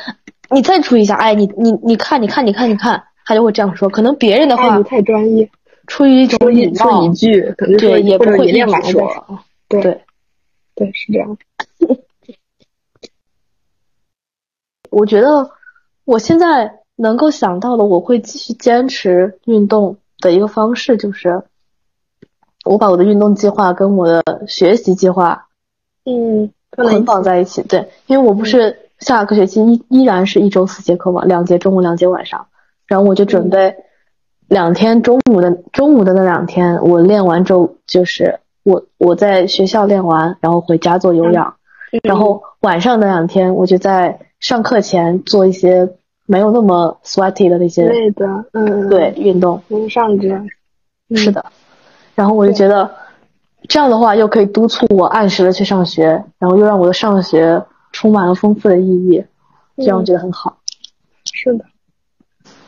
[0.52, 3.90] 你再注意一下，哎，你你你看你看你看你看，她就会这样说。
[3.90, 5.50] 可能别人的话哎，太专业，
[5.88, 8.52] 出于一种礼貌说一，句，可能对，也不会。
[9.68, 10.02] 对对，
[10.76, 11.38] 对，是这样。
[14.96, 15.50] 我觉得
[16.06, 21.44] 我现在能够想到的，我会继续坚持运动的一个方式就是，
[22.64, 25.48] 我把我的运动计划跟我的学习计划
[26.06, 27.62] 嗯，捆绑在一起。
[27.64, 32.48] 对，因为我不是下个学期依依然是一周四节课嘛，两节中午，两节晚上，
[32.88, 33.76] 然后我就准备
[34.48, 41.56] 两天中午的中午的那两天，我练完之后就是我我在学校练完，然后回家做有氧，
[42.02, 45.90] 然后晚上那两天我就在上课前做一些
[46.28, 49.60] 没有那么 sweaty 的那些累的，嗯，对运动。
[49.70, 50.40] 嗯，上肢，
[51.16, 51.44] 是的，
[52.14, 52.88] 然后我就觉得
[53.68, 59.26] 这样的话又可以督促我按时的去上学，然后又让我的上学充满了丰富的意义，
[59.78, 60.60] 这样我觉得很好。
[61.34, 61.66] 是的，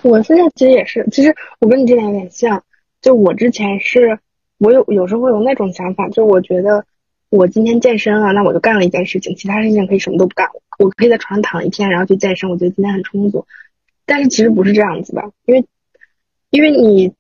[0.02, 2.64] 我现在其实也是，其实我跟你这点有点像，
[3.04, 4.18] 就我之前是，
[4.58, 6.84] 我有有时候会有那种想法，就我觉得
[7.30, 10.48] 我今天健身了，那我就干了一件事情，其他事情可以什么都不干，
[10.80, 13.46] 我可以在床上躺一天，然后去健身，我觉得今天很充足。
[14.06, 15.66] 但是其实不是这样子的，因为
[16.50, 17.14] 因为你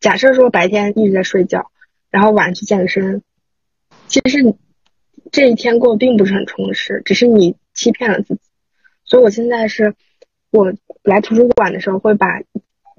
[0.00, 1.70] 假设说白天一直在睡觉，
[2.10, 3.22] 然后晚上去健身，
[4.06, 4.54] 其实
[5.32, 8.40] 这一天过得并不是很充实，只是你欺骗了自己。
[9.06, 9.94] 所以我现在是，
[10.50, 12.42] 我来图书馆的时候会把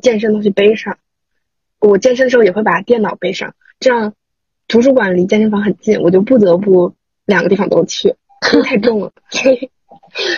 [0.02, 0.98] 健身东西背上，
[1.80, 4.16] 我健身的时候也会把电脑背上，这样
[4.68, 6.94] 图书馆离健身房很近，我就不得不
[7.26, 8.16] 两个地方都去，
[8.54, 9.70] 因为太重了，所以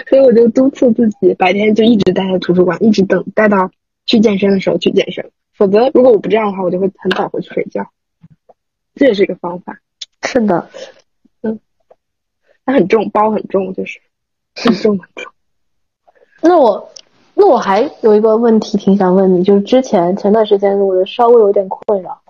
[0.09, 3.71] 所以我就督促自己白天就一直待在图书馆，一直等待到
[4.05, 7.87] 去健身的时候去健身，否则如果我不这样的话，我就会很早回去睡觉，
[8.95, 9.79] 这也是一个方法。
[10.23, 10.69] 是的，
[11.41, 11.59] 嗯
[12.65, 13.99] 它很重，包很重，就是
[14.55, 15.31] 很重很重。
[16.41, 16.89] 那我
[17.33, 22.21] 那我还有一个问题挺想问你，就是之前前段时间我的稍微有点困扰，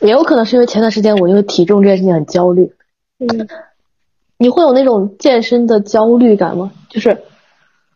[0.00, 2.72] 也有可能是因为前段时间我因为体重这件事情很焦虑。
[3.18, 3.48] 嗯，
[4.38, 6.70] 你会有那种健身的焦虑感吗？
[6.90, 7.22] 就是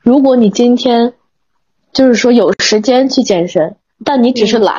[0.01, 1.13] 如果你今天
[1.93, 4.77] 就是说有时间去健身，但你只是懒，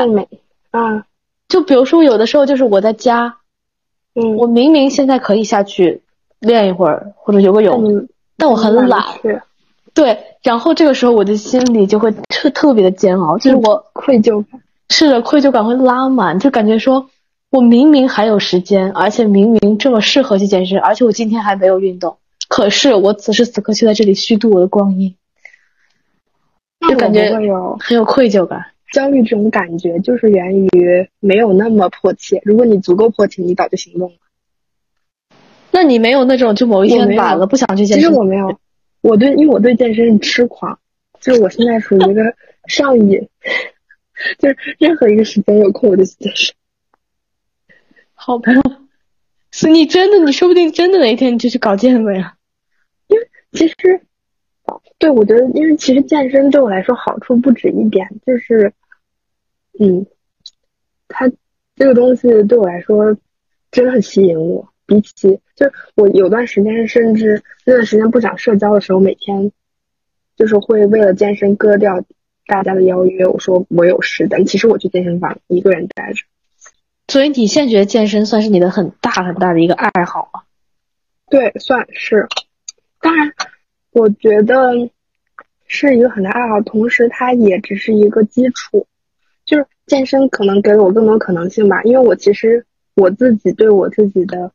[0.71, 1.05] 啊，
[1.47, 3.37] 就比如说有的时候就是我在家，
[4.15, 6.01] 嗯，我明明现在可以下去
[6.39, 9.41] 练一会儿或者游个泳，嗯，但我很懒，是
[9.93, 14.59] 对，然后这个时候我的心里就会特特别的煎熬，就是我愧疚感。
[14.91, 17.09] 是的愧疚感会拉满，就感觉说
[17.49, 22.17] 我明明还有时间，而且明明这么适合去健身，而且我今天还没有运动，
[22.49, 25.15] 可是我此时此刻却在这里虚度我的光阴，
[26.87, 27.33] 就感觉
[27.79, 28.65] 很有愧疚感。
[28.91, 32.41] 焦虑这种感觉，就是源于没有那么迫切。
[32.43, 34.15] 如果你足够迫切，你早就行动了。
[35.71, 38.19] 那你没有那种就某一天懒了不想去健身其实？
[38.19, 38.59] 我没有，
[39.01, 40.77] 我对，因为我对健身是痴狂，
[41.21, 42.21] 就是我现在属于一个
[42.67, 43.29] 上瘾，
[44.39, 46.53] 就是任何一个时间有空我就去健身。
[48.13, 48.51] 好吧，
[49.51, 52.33] 是你真的，你说不定真的哪一天你就去搞健美了。
[53.51, 53.75] 其实，
[54.97, 58.73] 对我觉得，因为其实健身对我来说好处不止一点，就是，
[59.79, 60.05] 嗯，
[61.07, 61.29] 它
[61.75, 63.17] 这个东西对我来说
[63.71, 64.67] 真的很吸引我。
[64.85, 69.51] 比起，就是我有段时间甚至那段时间不想社交的时候，每天
[70.35, 72.03] 就是会为了健身割掉
[72.51, 73.25] 大家的邀约。
[73.25, 76.23] 我说我有事，但其实我去健身房一个人待着。
[77.07, 80.41] 所以你现在觉得健身算是你的很大很大的一个爱好吗？
[81.29, 82.27] 对，算是。
[82.99, 83.31] 当然，
[83.91, 84.71] 我觉得
[85.65, 88.85] 是一个很大爱好，同时它也只是一个基础。
[89.45, 94.51] 就是健身可能给了我更多可能性吧，因为我其实我自己对我自己的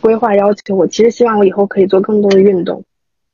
[0.00, 2.84] 规划要求，我其实希望我以后可以做更多的运动。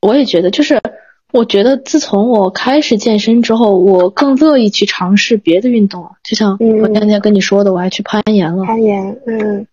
[0.01, 0.81] 我也觉得，就是
[1.31, 6.11] 我觉得自从我开始健身之后，我更乐意去尝试别的运动了。
[6.23, 6.81] 就像嗯。
[6.81, 8.63] 我前两天跟你说的，我还去攀岩了。
[8.65, 9.67] 攀岩，嗯，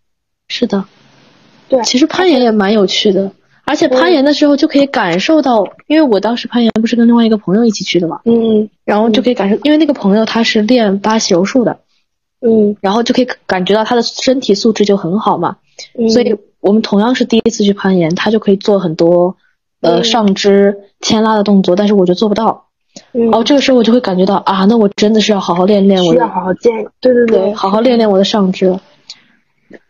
[0.48, 0.84] 是的，
[1.68, 3.32] 对，其实攀岩也蛮有趣的，
[3.64, 8.68] 而且攀岩的时候就可以感受到，因为我当时攀岩不是跟另外一个朋友一起去的嘛，嗯。
[8.84, 11.80] 然后就可以感受，因为那个朋友他是练巴西柔术的，
[12.40, 12.76] 嗯。
[12.82, 15.56] 然后就可以感觉到他的身体素质就很好嘛，
[15.98, 19.36] 嗯，所以我们同样是第一次去攀岩，他就可以做很多
[19.80, 22.64] 呃嗯上肢牵拉的动作，但是我就做不到。
[23.12, 28.78] 嗯然后这个时候我就会感觉到啊，那我真的是要好好练练我需要的，好好健，对对对，好好练练我的上肢。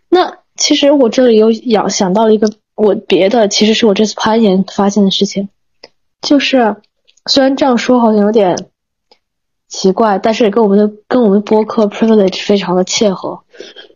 [0.08, 5.48] 那其实我这里有想想到了一个我别的，其实是我这次攀岩发现的事情，
[6.20, 6.76] 就是
[7.26, 8.56] 虽然这样说好像有点
[9.68, 13.40] 奇怪，但是也跟我们的跟我们播客 privilege 非常的切合，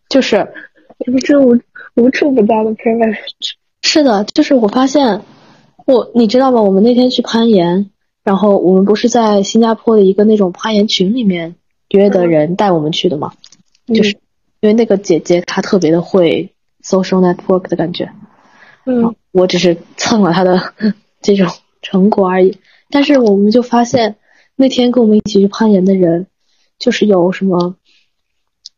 [0.09, 0.47] 就是
[1.05, 1.59] 这是无
[1.97, 3.55] 无处不在的 privilege。
[3.83, 5.23] 是的，就是我发现，
[5.91, 6.63] 我你知道吗？
[6.63, 7.91] 我们那天去攀岩，
[8.23, 11.57] 然后我们不是在新加坡的一个那种攀岩群里面
[11.91, 13.33] 约的人带我们去的嘛？
[13.87, 14.11] 就是
[14.61, 18.13] 因为那个姐姐她特别的会 social network 的感觉，
[18.87, 20.73] 嗯我只是蹭了她的
[21.21, 21.49] 这种
[21.83, 22.59] 成果而已。
[22.91, 24.17] 但是我们就发现，
[24.57, 26.27] 那天跟我们一起去攀岩的人，
[26.79, 27.75] 就是有什么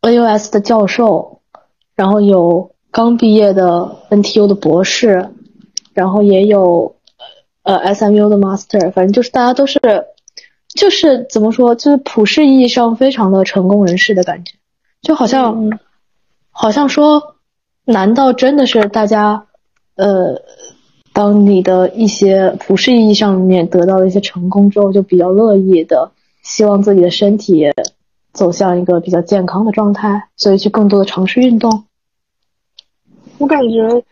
[0.00, 1.40] AUS 的教授，
[1.94, 5.30] 然后有刚毕业的 NTU 的博士，
[5.94, 6.96] 然后也有
[7.62, 9.80] 呃 SMU 的 Master，反正就是大家都是，
[10.74, 14.54] 就是怎么说，就是普世意义上非常的成功人士的感觉，
[15.00, 15.78] 就好像，嗯
[16.50, 17.36] 好像说，
[17.84, 19.46] 难道真的是大家，
[19.96, 20.42] 呃，
[21.14, 27.72] 当你的一些普世意义上面得到了一些成功之后，就比较乐意的希望自己的身体
[28.32, 31.84] 走向一个比较健康的状态，所以去更多的尝试运动。
[33.38, 34.04] 我感觉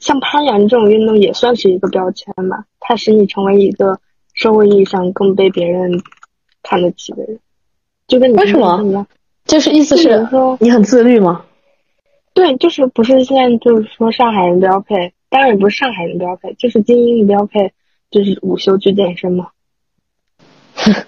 [0.00, 4.00] 像攀岩这种运动也算是一个标签吧，它使你成为一个
[4.34, 6.02] 社会意义上更被别人
[6.62, 7.38] 看得起的人，
[8.08, 9.06] 就跟你为什么。
[9.44, 11.44] 就是意思是说，你很自律吗？
[12.32, 17.72] 对，就是不是现在就是说上海人标配，当然也不是上海人标配，就是精英的标配，
[18.10, 19.48] 就是午休去健身嘛。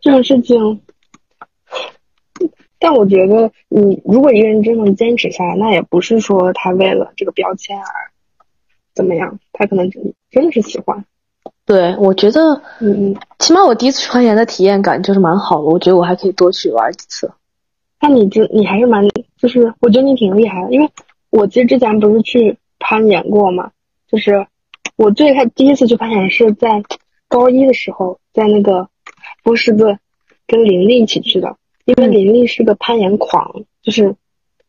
[0.00, 0.80] 这种事情，
[2.80, 7.84] 但我觉得你如果一个人真能坚持下来，那也不是说他为了这个标签而
[8.94, 11.04] 怎么样，他可能真真的是喜欢。
[11.66, 17.30] 对，我觉得嗯嗯，起码我第一次去攀岩的体验感就是蛮好的，我觉得我还可以多去玩几次。
[18.00, 19.06] 那你这你还是蛮，
[19.38, 20.88] 就是我觉得你挺厉害的，因为
[21.28, 23.70] 我其实之前不是去攀岩过嘛，
[24.08, 24.46] 就是
[24.96, 26.82] 我最开第一次去攀岩是在
[27.28, 28.88] 高一的时候，在那个
[29.44, 29.98] 波士顿
[30.46, 31.56] 跟玲玲一起去的，
[31.90, 34.14] 因为嗯林丽是个攀岩狂，就是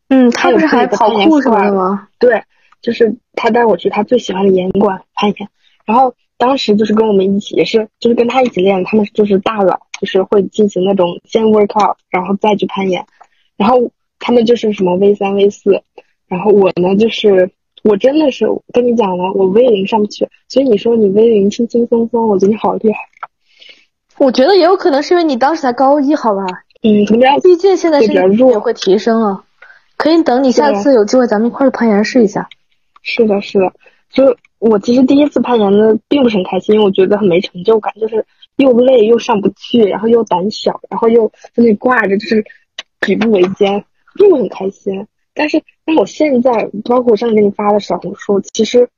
[0.09, 2.07] 嗯，他不是还跑酷什么的吗？
[2.19, 2.43] 对，
[2.81, 5.49] 就是他带我去他最喜欢的岩馆攀岩，
[5.85, 13.05] 然后当时就是跟我们一起，也是就是跟他一起练，他们就是大佬，就是会进行那种先 workout，然后再去攀岩，
[13.55, 15.83] 然后他们就是什么 V 三 V 四，
[16.27, 17.51] 然后我呢就是
[17.83, 22.99] 我真的是跟你讲了，我 V 零上不去，所以你说你 V 零轻轻松松，我觉得你好厉害，
[24.17, 26.43] 我觉得也有可能是因为你当时才高一，好吧？
[26.83, 29.43] 嗯，可能比较毕竟现在身体对比较弱也会提升了，
[29.97, 32.49] 可以等你下次有机会咱们一块儿去攀岩试一下。
[33.03, 33.73] 是的，是的，
[34.09, 42.43] 就我其实第一次攀岩呢，并不是很开心，因为我觉得很没成就感，就是又累又上不去，然后又胆小，然后又在那里挂着，就是
[43.01, 43.83] 举步维艰，
[44.15, 45.07] 并不很开心。
[45.33, 48.89] 但是，但我现在，包括我上次给你发的小红书，其实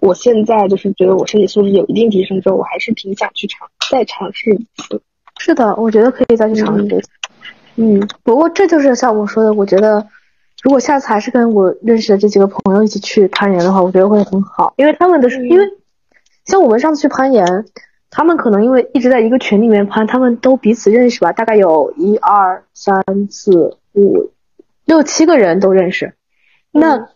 [0.00, 5.00] 我现在就是觉得我身体素质有一定提升之后，我还是挺想去尝再尝试一次。
[5.38, 7.08] 是的，我觉得可以再去尝试一下。
[7.76, 10.04] 嗯不过这就是像我说的，我觉得
[10.62, 15.64] 如果下次还是跟我认识的这几个朋友一起去攀岩的话，我觉得会很好，因为他们的因为
[16.44, 17.46] 像我们上次去攀岩，
[18.10, 24.32] 他们可能因为一直在一个群里面攀，他们都彼此认识吧，大概有一二三四五
[24.84, 26.14] 六七个人都认识，
[26.72, 27.08] 那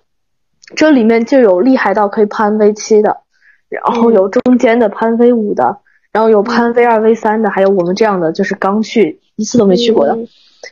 [0.77, 3.23] 这里面就有厉害到可以攀 V 七的，
[3.69, 5.79] 然后有中间的攀 V 五的，
[6.13, 10.15] 然后有攀 V 二 V 三的，还有我们这样的就是刚去一次都没去过的。
[10.15, 10.29] 嗯。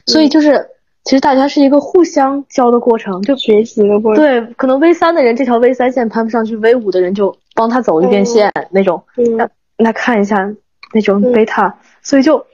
[0.06, 0.68] 所以就是，
[1.04, 9.36] 其实大家是一个互相教的过程，就学习的过程，对，可能 V 三的人这条 V 三线攀不上去，V 五的人就帮他走一遍线、那种，嗯。
[9.36, 10.54] 那那看一下
[10.92, 11.32] 那种嗯。
[11.32, 11.72] beta，、
[12.02, 12.44] 所以就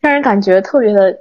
[0.00, 1.16] 让人感觉特别的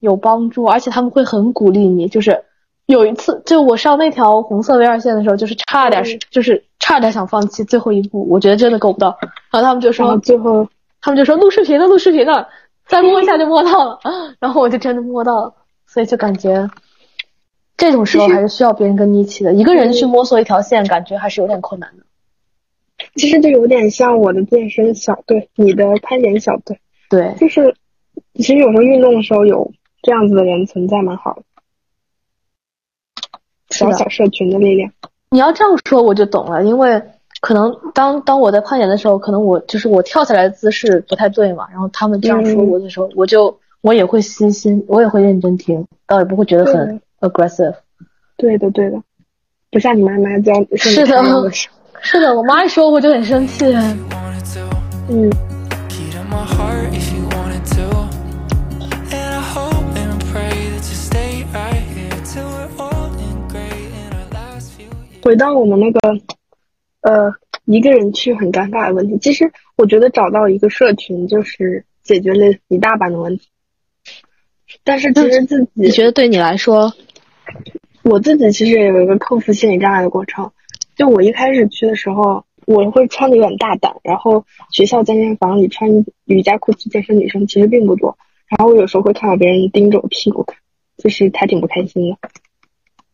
[0.00, 2.08] 有帮助，而且他们会很鼓励你。
[2.08, 2.42] 就是
[2.86, 6.18] 有一次，就我上那条红色 V 二线的时候，就是差点，嗯。
[6.30, 9.16] 就是差点想放弃最后一步，我觉得真的够不到。
[9.50, 10.68] 然后他们就说，最后
[11.00, 12.46] 他们就说录视频了，录视频了，
[12.84, 13.98] 再摸一下就摸到了，
[14.38, 15.54] 然后我就真的摸到了，
[15.86, 16.68] 所以就感觉
[17.78, 22.04] 这种时候还是需要别人跟你一起的，一个人去摸索一条线，感觉还是有点困难的。
[23.14, 26.78] 其实就有点像我的健身小队，你的攀岩小队。
[27.08, 27.74] 对，就是
[28.34, 31.42] 其实有时候运动的时候有这样子的人存在蛮好的
[33.70, 34.92] 小小社群的力量。
[35.34, 37.02] 你要这样说我就懂了，因为
[37.40, 47.74] 可能当当我在攀岩的时候，可能我就是我跳下来的姿势不太对嘛，然后他们这样说我的时候，我就我也会细心，我也会认真听，倒也不会觉得很 aggressive。
[48.36, 49.02] 对的，对的，
[49.72, 51.50] 不像你妈妈教你说你是的
[52.00, 53.64] 是的，我妈一说我就很生气。
[53.64, 54.60] wanted to.
[55.08, 55.28] 嗯，
[65.24, 65.98] 回到我们那个
[67.00, 67.32] 呃
[67.64, 73.48] 一个人去很尴尬的问题，其实我觉得找到一个社群就是解决了一大半的问题。
[74.82, 76.92] 但是其实自己你觉得对你来说，
[78.02, 80.52] 我自己其实也有一个克服心理障碍的过程。
[80.94, 88.18] 就我一开始去的时候，我会穿的有点大胆，然后学校健身房里穿瑜伽裤去健身女生其实并不多。
[88.46, 90.58] 然后我有时候会看到别人盯着我屁股看，
[90.98, 92.18] 就是还挺不开心的。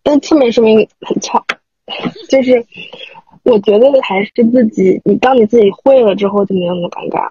[0.02, 1.44] 但侧面说明很巧，
[2.28, 2.64] 就是
[3.42, 7.30] 我觉得还是自己，你当你自己会了之后就没有那么尴尬。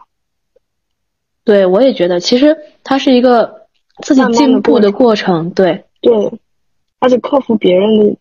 [1.44, 3.68] 对我也觉得，其实它是一个
[4.04, 5.50] 自己进步的过过程。
[5.52, 6.14] 对，对，
[7.00, 8.18] 而且克服别人的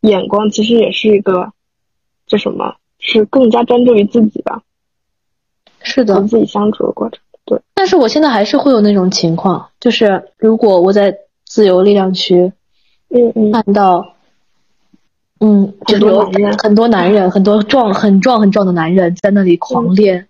[0.00, 1.52] 眼光，其实也是一个
[2.26, 4.62] 这什么，是更加专注于自己吧，
[5.80, 7.20] 是的和，自己相处的过程。
[7.44, 12.52] 对，但是我现在还是会有那种情况，就是如果我在自由力量区
[13.10, 14.16] 嗯嗯，看到，
[15.40, 20.26] 嗯，很多男人很多男人，很多壮很壮很壮的男人在那里狂练，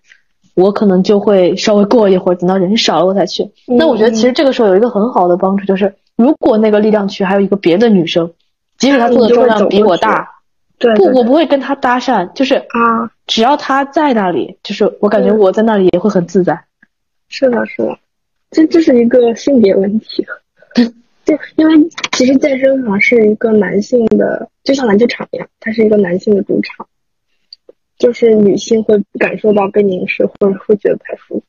[0.54, 3.50] 我可能就会稍微过一会儿，等到人少了我才去。
[3.66, 8.30] 那我觉得其实这个时候有一个很好的帮助，就是如果那个力量区还有一个别的女生，
[8.76, 10.20] 即使她做的重量比我大，
[10.78, 16.64] 不，对对我不会跟她搭讪，就是啊，只要她在那里，就是我感觉嗯我在那里也会很自在。
[17.28, 17.98] 是的，是的，
[18.50, 20.26] 这这是一个性别问题。
[21.28, 21.74] 就因为
[22.12, 26.88] 其实健身房是一个男性的，就像篮球场一样，它是一个男性的主场，
[27.98, 31.44] 就是女性会感受到被凝视，或者会觉得不太舒服。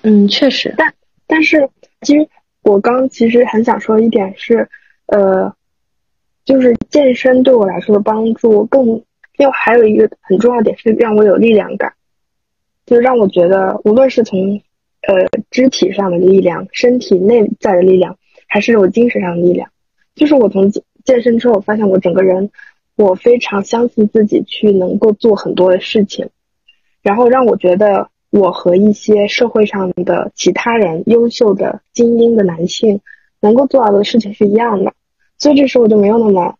[0.00, 0.94] 嗯，确实，但
[1.26, 1.68] 但是
[2.00, 2.26] 其实
[2.62, 4.70] 我刚其实很想说一点是，
[5.04, 5.54] 呃，
[6.46, 9.04] 就是健身对我来说的帮助更，
[9.36, 11.92] 另外还有一个很重要的点是让我有力量感，
[12.86, 14.62] 就是让我觉得无论是从
[15.06, 19.70] 呃肢体上的力量、身体内在的力量，还是我精神上的力量，
[20.14, 20.70] 就是我从
[21.04, 22.50] 健身之后，发现我整个人，
[22.96, 26.30] 我非常相信自己去能够做很多的事情，
[27.02, 33.00] 然后让我觉得我和一些社会上的其他人优秀的精英的男性
[33.40, 34.94] 能够做到的事情是一样的，
[35.36, 36.54] 所以这时候我就没有那么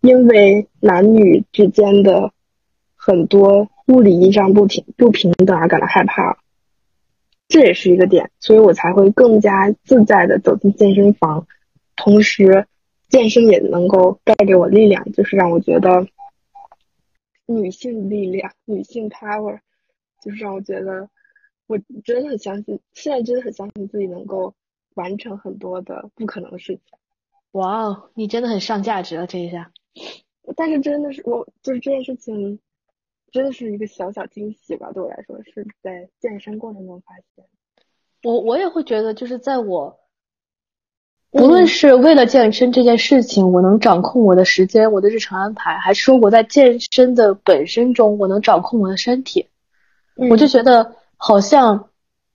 [0.00, 2.32] 因为男女之间的
[2.96, 6.36] 很多物理意义上不平不平等而感到害怕了。
[7.48, 11.46] 这也是一个点，所以我才会更加自在的走进健身房，
[11.96, 12.66] 同时
[13.08, 16.06] 健身也能够带给我力量，就是让我觉得
[17.46, 19.60] 女性力量、女性 power，
[20.22, 21.08] 就是让我觉得
[21.66, 24.54] 我真的很相信，现在真的很相信自己能够
[24.94, 26.82] 完成很多的不可能的事情。
[27.52, 29.70] 哇哦，你真的很上价值了这一下。
[30.56, 32.58] 但是真的是我就是这件事情，
[33.34, 37.44] 真的是一个小小惊喜吧，对我来说是在健身过程中发现。
[38.22, 39.98] 我我也会觉得，就是在我，
[41.32, 49.48] 无论是为了健身这件事情，我能掌控我的时间、我的日程安排，还是说我在健身的本身中，我能掌控我的身体，
[50.14, 50.28] 嗯。
[50.28, 51.88] 我就觉得好像，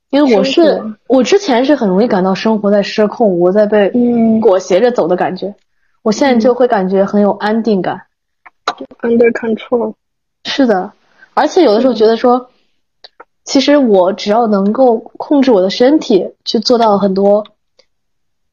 [0.10, 4.42] 因为我是我之前是很容易感到生活在失控，我在被嗯。
[4.42, 5.56] 裹挟着走的感觉，
[6.02, 8.02] 我现在就会感觉很有安定感。
[9.00, 9.96] under control，
[10.46, 10.94] 是的，
[11.34, 12.50] 而且有的时候觉得说，
[13.44, 17.46] 其实我只要能够控制我的身体，去做到很多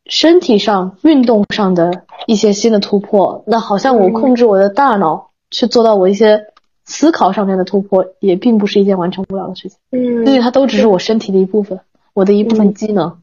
[0.06, 6.46] 身体上、运动上的一些新的突破，那好像我嗯控制我的大脑去做到我一些
[6.84, 11.80] 思考上面的突破，也并不是一件完成不了的事情，嗯因为它都只是我身体的一部分，
[12.14, 12.74] 我的一部分嗯。
[12.74, 13.20] 机能。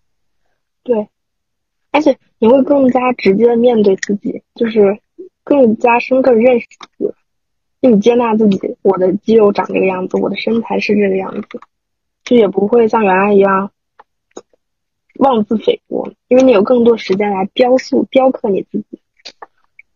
[0.83, 1.07] 对，
[1.91, 4.99] 而且你会更加直接的面对自己，就是
[5.45, 7.13] 更加深刻地认识自己，
[7.83, 8.77] 并接纳自己。
[8.81, 11.59] 我的肌肉长这个样子，我的身材是这个样子，
[12.23, 13.71] 就也不会像原来一样
[15.19, 19.01] 妄自菲薄，因为你有更多时间来雕塑、雕刻你自己，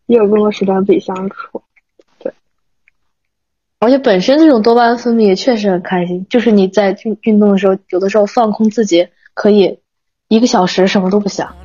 [0.04, 1.62] 也有更多时间和自己相处。
[2.18, 2.30] 对
[3.78, 9.78] 而且本身这种多巴胺分泌也确实很开心，就是你在运运动的时候，有的时候放空自己，可以
[10.28, 11.56] 一个小时什么都不想。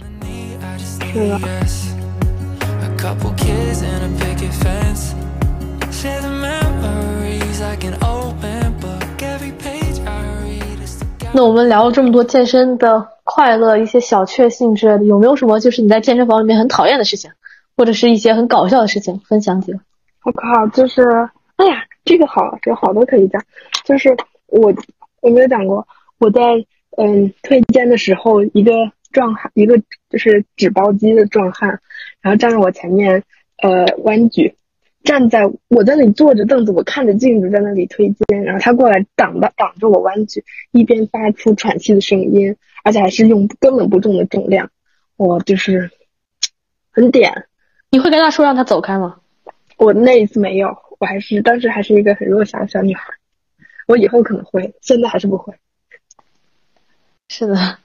[11.36, 17.31] 那我们聊了这么多健身的快乐，一些小确幸之类的，有没有什么就是你在健身房里面很讨厌的事情，
[17.75, 19.79] 或者是一些很搞笑的事情，分享几个？
[20.25, 21.01] 我靠，就是，
[21.55, 23.43] 哎呀，这个好，有好多可以讲。
[23.84, 24.15] 就是
[24.45, 24.71] 我，
[25.21, 25.88] 我没有讲过，
[26.19, 26.41] 我在
[26.97, 28.71] 嗯推荐的时候，一个
[29.11, 29.75] 壮汉，一个
[30.11, 31.79] 就是纸包肌的壮汉，
[32.21, 33.23] 然后站在我前面，
[33.63, 34.55] 呃，弯举，
[35.04, 44.72] 站在我在那里坐着凳子，我看着镜子在那里推肩，然后他过来挡到挡着我弯举，一边发出喘气的声音，而且还是用根本不重的重量，
[45.18, 45.91] 我就是
[46.91, 47.45] 很点。
[47.89, 49.18] 你会跟他说让他走开吗？
[49.78, 53.04] 我那一次没有，我还是当时还是一个很弱小的小女孩，
[53.88, 55.54] 我以后可能会，现在还是不会。
[57.28, 57.78] 是的。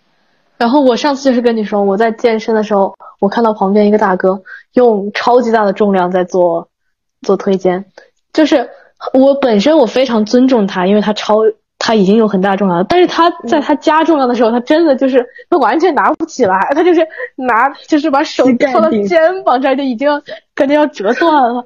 [0.56, 4.42] 然后我上次就是跟你说，我在健身的时候，我看到旁边一个大哥
[4.74, 6.68] 用超级大的重量在做
[7.22, 7.84] 做推肩，
[8.32, 8.68] 就是
[9.12, 11.36] 我本身我非常尊重他，因为他超
[11.78, 17.06] 他已经有很大重量了，但是他在他加重量的时候，他真的就是他完全拿不起来，他就是
[17.36, 20.08] 拿就是把手放到肩膀这儿就已经
[20.54, 21.64] 感觉要折断了，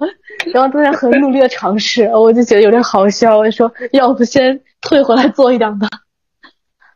[0.52, 5.88] 然后在那很努力的尝试，我就觉得有点好笑，我就说要不先退回来做一点吧。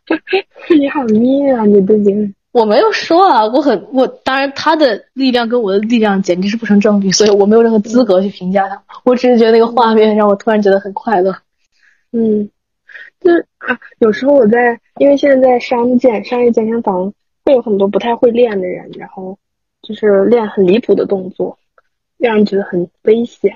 [0.79, 2.35] 你好 mean 啊，你对别人。
[2.57, 8.83] 我没有说啊，我很我当然他的力量跟我的力量简直是不成正比，所以我没有任何资格去评价他。
[9.05, 11.37] 我只是觉得那个画面让我突然觉得很快乐。
[12.13, 12.49] 嗯，
[13.21, 17.13] 就是啊，有时候我在，因为现在在商健商业健身房
[17.45, 19.37] 会有很多不太会练的人，然后
[19.83, 21.59] 就是练很离谱的动作，
[22.17, 23.55] 让人觉得很危险。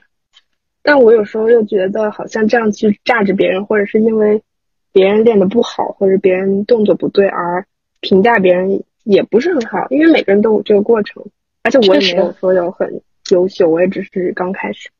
[0.82, 4.42] 但我有时候又觉得，好像这样去榨着别人，或者是因为
[4.92, 7.64] 别人练的不好，或者别人动作不对而
[8.00, 9.86] 评价别人，也不是很好。
[9.90, 11.24] 因为每个人都有这个过程，
[11.62, 14.90] 而且我也没有说有很优秀，我也只是刚开始。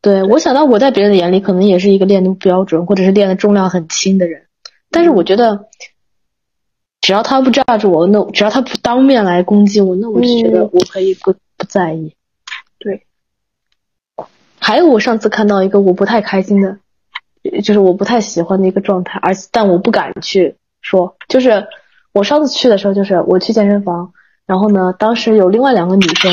[0.00, 4.42] 对我想到我在别人的眼里可能也是一个练的不标准，或者是练的重量很轻的人，
[4.90, 5.66] 但是我觉得，
[7.00, 12.14] 只要他不炸着我，那只要他不当面来攻击我，那我就觉得我可以不不在意。
[12.78, 13.02] 对。
[14.58, 16.78] 还有我上次看到一个我不太开心的，
[17.62, 21.66] 就是我不太喜欢的一个状态，而但我不敢去说，就是
[22.16, 24.12] 我上次去的时候，就是我去健身房，
[24.46, 26.32] 然后呢，当时有另外两个女生，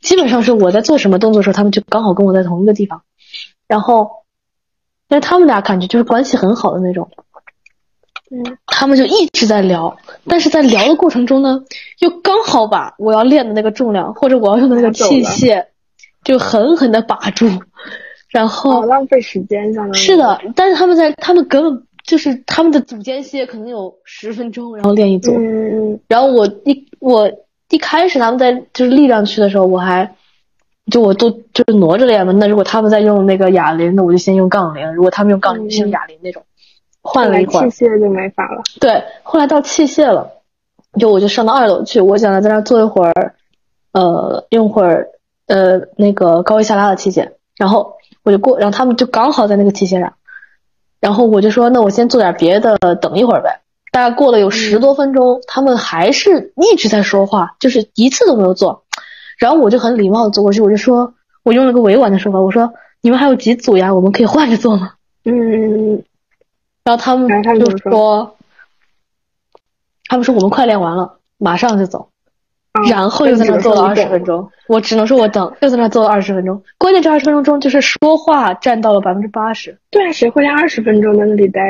[0.00, 3.02] 基本上是我在做什么动作的时候，她们就刚好跟我在同一个地方，
[3.66, 4.10] 然后，
[5.08, 7.10] 但是她们俩感觉就是关系很好的那种，
[8.30, 11.64] 嗯，他们就一直在聊，但是在聊的过程中呢，
[11.98, 15.66] 又刚好把我要练的那个重量或者我要用的那个器械。
[16.24, 17.46] 就狠狠的把住，
[18.30, 20.40] 然后浪费时间，相当于是的。
[20.56, 25.32] 但是他们在，他们根本就是他们的组间歇可能有十分钟，然后练一组。
[25.36, 26.00] 嗯嗯。
[26.06, 27.30] 然后我一我
[27.70, 30.14] 一开始他们在就是力量区的时候，我还
[30.90, 32.32] 就我都就是挪着练嘛。
[32.32, 36.42] 那如果他们在用那个哑铃，那我就先用杠铃；如果他们用杠铃，先用哑铃那种。
[37.02, 38.62] 换了一会儿，器械就没法了。
[38.80, 40.30] 对，后来到器械了，
[40.98, 43.34] 就我就上到二楼去，我想在那坐一会儿，
[43.92, 45.08] 呃，用会儿。
[45.46, 47.92] 呃，那个高位下拉的器械，然后
[48.22, 50.14] 我就过，然后他们就刚好在那个器械上，
[51.04, 53.60] 然后我就说，那我先做点别的，等一会儿呗。
[53.92, 58.84] 大概过了有十多分钟，他们还是一直在说话，就是一次都没有做。
[59.36, 63.92] 然后我就很礼貌的走过去，我就说，我用了个委婉的说法，我说，你们还有几组呀？
[63.92, 64.92] 我们可以换着做吗？
[65.26, 66.02] 嗯。
[66.84, 68.34] 然后他们就说，
[70.06, 72.08] 他们说我们快练完了，马上就走。
[72.88, 76.62] 然后又在那坐了二十分钟，我只能说我等，又在那坐了二十分钟。
[76.78, 79.78] 关键这二十分钟中，就是说话占到了百分之八十。
[79.90, 81.60] 对啊，谁会在二十分钟在那里待？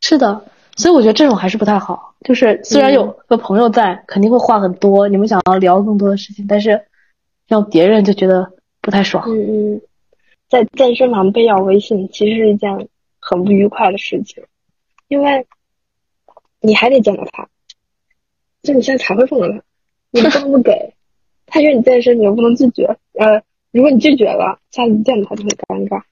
[0.00, 0.44] 是的，
[0.76, 2.14] 所以我觉得这种还是不太好。
[2.24, 6.82] 就是虽然有个朋友在，肯定会话很多，你们想要聊更多的事情，但是
[7.46, 9.24] 让别人就觉得不太爽。
[9.28, 9.80] 嗯嗯，
[10.48, 12.88] 在健身房被要微信，其实是一件
[13.20, 14.42] 很不愉快的事情，
[15.08, 15.46] 因为
[16.60, 17.48] 你还得见到他，
[18.62, 19.62] 就你现在才会碰到他。
[20.14, 20.94] 你不能不给，
[21.44, 22.84] 他约你健身，你又不能拒绝。
[23.18, 23.42] 呃，
[23.72, 26.02] 如果你拒绝了，下次见到他就很尴尬。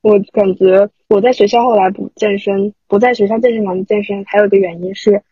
[0.00, 5.22] 我感觉我在学校后来不健身，不在学校健身房健身，还有一个原因是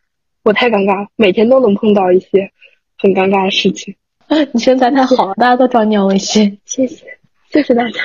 [0.45, 2.53] 我太尴尬，每天都能碰到一些
[2.97, 3.97] 很尴尬的事情。
[4.55, 6.57] 你身材太好了，大家都找你要微信。
[6.65, 7.05] 谢谢，
[7.51, 8.01] 谢谢大家。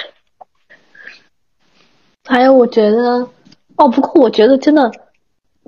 [2.25, 3.29] 还有，我觉得，
[3.75, 4.91] 哦，不过我觉得真的。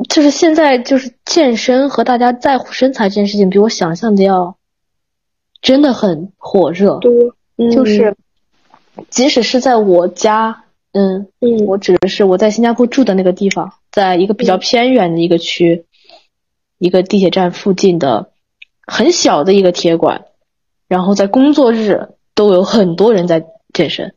[0.09, 4.57] 就是现在，就是健身和大家在乎身材这件事情，比我想象的要
[5.61, 6.97] 真的很火热。
[6.99, 7.11] 多，
[7.71, 8.15] 就是，
[9.09, 10.63] 即使是在我家，
[10.93, 15.85] 嗯嗯，我指的是我在新加坡住的那个地方，在一个比较偏远的一个区，
[16.79, 18.31] 一个地铁站附近的
[18.87, 20.25] 很小的一个铁馆，
[20.87, 24.15] 然后在工作日都有很多人在健身，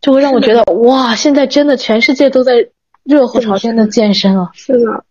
[0.00, 2.70] 就会让我觉得哇，现在真的全世界都在。
[3.04, 5.04] 热火朝天的健身啊，是的，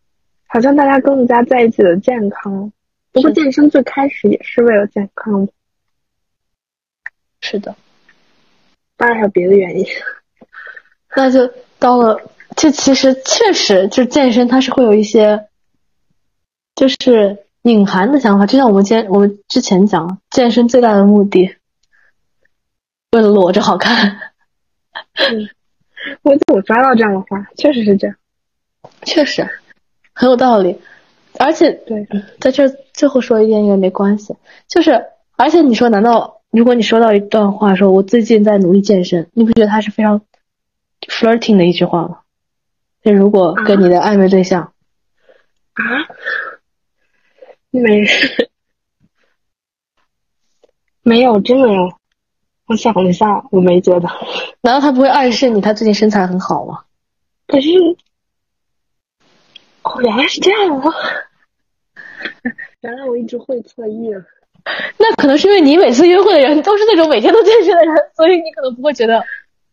[0.48, 2.72] 好像大家更加在意自己的健康。
[3.12, 5.48] 不过健身最开始也是为了健康，
[7.40, 7.76] 是的，
[8.98, 9.86] 当然还有别的原因。
[11.16, 12.20] 那就到了，
[12.58, 15.48] 就其实确实，就健身它是会有一些，
[16.76, 18.48] 就是隐含的想法。
[18.48, 21.56] 就像我们今天我们之前讲，健身最大的目的，
[23.12, 24.34] 为了裸着好看。
[25.14, 25.50] 嗯。
[26.24, 28.16] 我我抓到这样的话，确实是这样，
[29.04, 29.48] 确实
[30.14, 30.80] 很有道理。
[31.40, 32.08] 而且对，
[32.40, 34.36] 在这最后说一点也没关系，
[34.68, 35.04] 就是
[35.36, 40.22] 而且你说，难道如果你说到一段话，说我最近在努力健身，你不觉得他是非常
[41.08, 42.20] flirting 的一句话吗？
[43.04, 44.74] 就如果跟你的暧昧对象
[45.74, 45.84] 啊，
[47.72, 48.04] 没
[51.02, 51.98] 没有，真没有。
[52.68, 54.10] 我想了一下，我没觉得。
[54.62, 56.80] 难道他不会暗示你他最近身材很好吗？
[57.48, 57.70] 可是，
[59.84, 60.94] 哦，原来是这样啊！
[62.82, 64.24] 原来我一直会错意了。
[64.98, 69.22] 那可能是因为你每次约会的人都是那种每天都健身的人，所以你可能不会觉得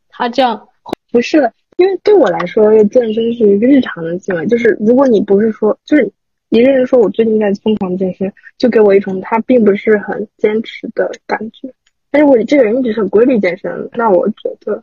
[0.09, 0.69] 他这样。
[1.13, 4.45] 不是，因为对我来说，健身是一个日常的行为。
[4.49, 6.13] 就是如果你不是说，就是
[6.49, 11.73] 一个人说我最近在疯狂健身，就给我一种他并不是很坚持的感觉。
[12.11, 14.83] 但是我这个人一直是很规律健身，那我觉得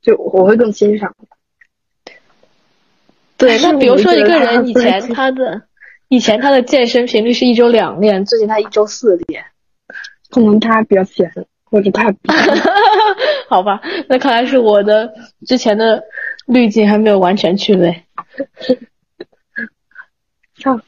[0.00, 1.14] 就我会更欣赏。
[3.36, 5.62] 对，那比如说一个人以前他的
[6.08, 9.44] 以前他的健身频率是一周两练，最近他一周四练，
[10.30, 11.30] 可能他比较闲，
[11.64, 12.14] 或者他
[13.48, 15.12] 好吧，那看来是我的
[15.46, 16.04] 之前的
[16.46, 18.04] 滤镜还没有完全去位。
[20.54, 20.80] 上，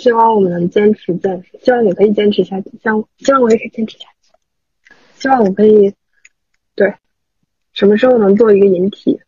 [0.00, 4.32] 希望我们能坚持坚持，希望你可以坚持下去，希望希望我也可以坚持下去，
[5.18, 5.94] 希望我可以
[6.74, 6.94] 对
[7.72, 9.20] 什么时候能做一个引体，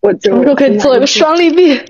[0.00, 1.80] 我什么时候可以做一个双立臂？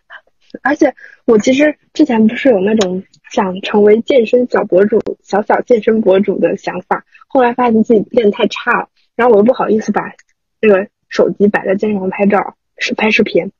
[0.62, 10.12] 而且我其实之前不是有那种想成为健身小博主、小小健身博主的想法，后来发现自己练太差了，然后我又不好意思把
[10.60, 12.56] 那个手机摆在健身房拍照。
[12.78, 13.52] 是拍视频，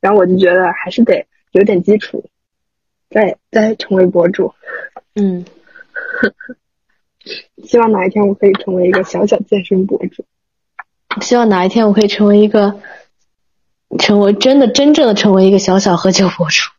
[0.00, 2.24] 然后我就觉得还是得有点基础，
[3.10, 4.54] 再再成为博主。
[5.14, 5.44] 嗯，
[7.64, 10.24] 希望哪一天我可以成为一个小小健身博主。
[11.20, 12.80] 希望哪一天我可以成为一个，
[13.98, 16.70] 成为真的真正的成为一个小小喝酒博主。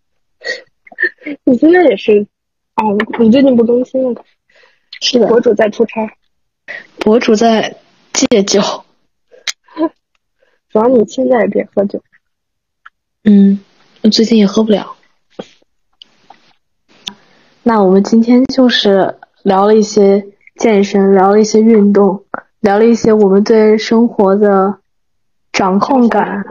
[1.44, 2.28] 你现在也是，
[2.76, 4.24] 哦，你最近不更新了？
[5.02, 6.16] 是的，博主在出差，
[7.00, 7.78] 博主在
[8.14, 8.62] 戒酒。
[10.70, 12.02] 主要你现在也别喝酒。
[13.24, 13.71] 嗯，我
[14.10, 14.96] 最近也喝不了。
[17.64, 20.26] 那我们今天就是聊了一些
[20.58, 22.26] 健身，聊了一些运动，
[22.60, 24.80] 聊了一些我们对生活的
[25.52, 26.44] 掌控感。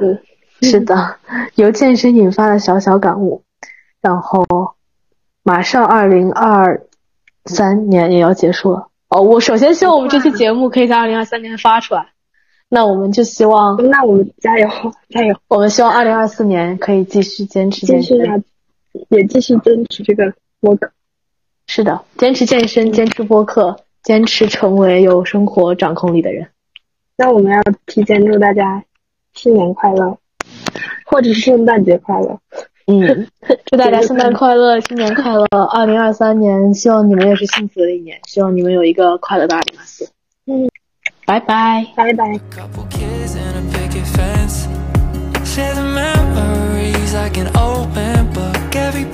[0.62, 1.16] 是的，
[1.54, 3.42] 由健身引发的小小感悟。
[4.00, 4.44] 然后，
[5.42, 6.86] 马上二零二
[7.46, 8.88] 三年也要结束了。
[9.08, 12.06] 哦，我首先希望我们这期节目可以在二零二三年发出来。
[12.72, 14.68] 那我们就希望，那我们加油
[15.08, 15.34] 加油！
[15.48, 18.16] 我们希望二零二四年可以继续坚持健身，
[19.08, 20.92] 也继续坚持这个播客。
[21.66, 26.46] 是的，坚持健身，坚持播客，坚持成为有生活掌控力的人。
[27.16, 28.84] 那我们要提前祝大家
[29.34, 30.16] 新年快乐，
[31.06, 32.38] 或者是圣诞节快乐。
[32.86, 33.26] 嗯，
[33.66, 35.44] 祝大家圣诞快乐，新年快乐！
[35.72, 40.08] 二零二三年，希望你们也是幸福的一年，希望你们有一个快乐的二零二四。
[41.30, 41.86] Bye bye.
[41.94, 42.40] Bye bye.
[45.44, 49.04] Share the memories I can open book every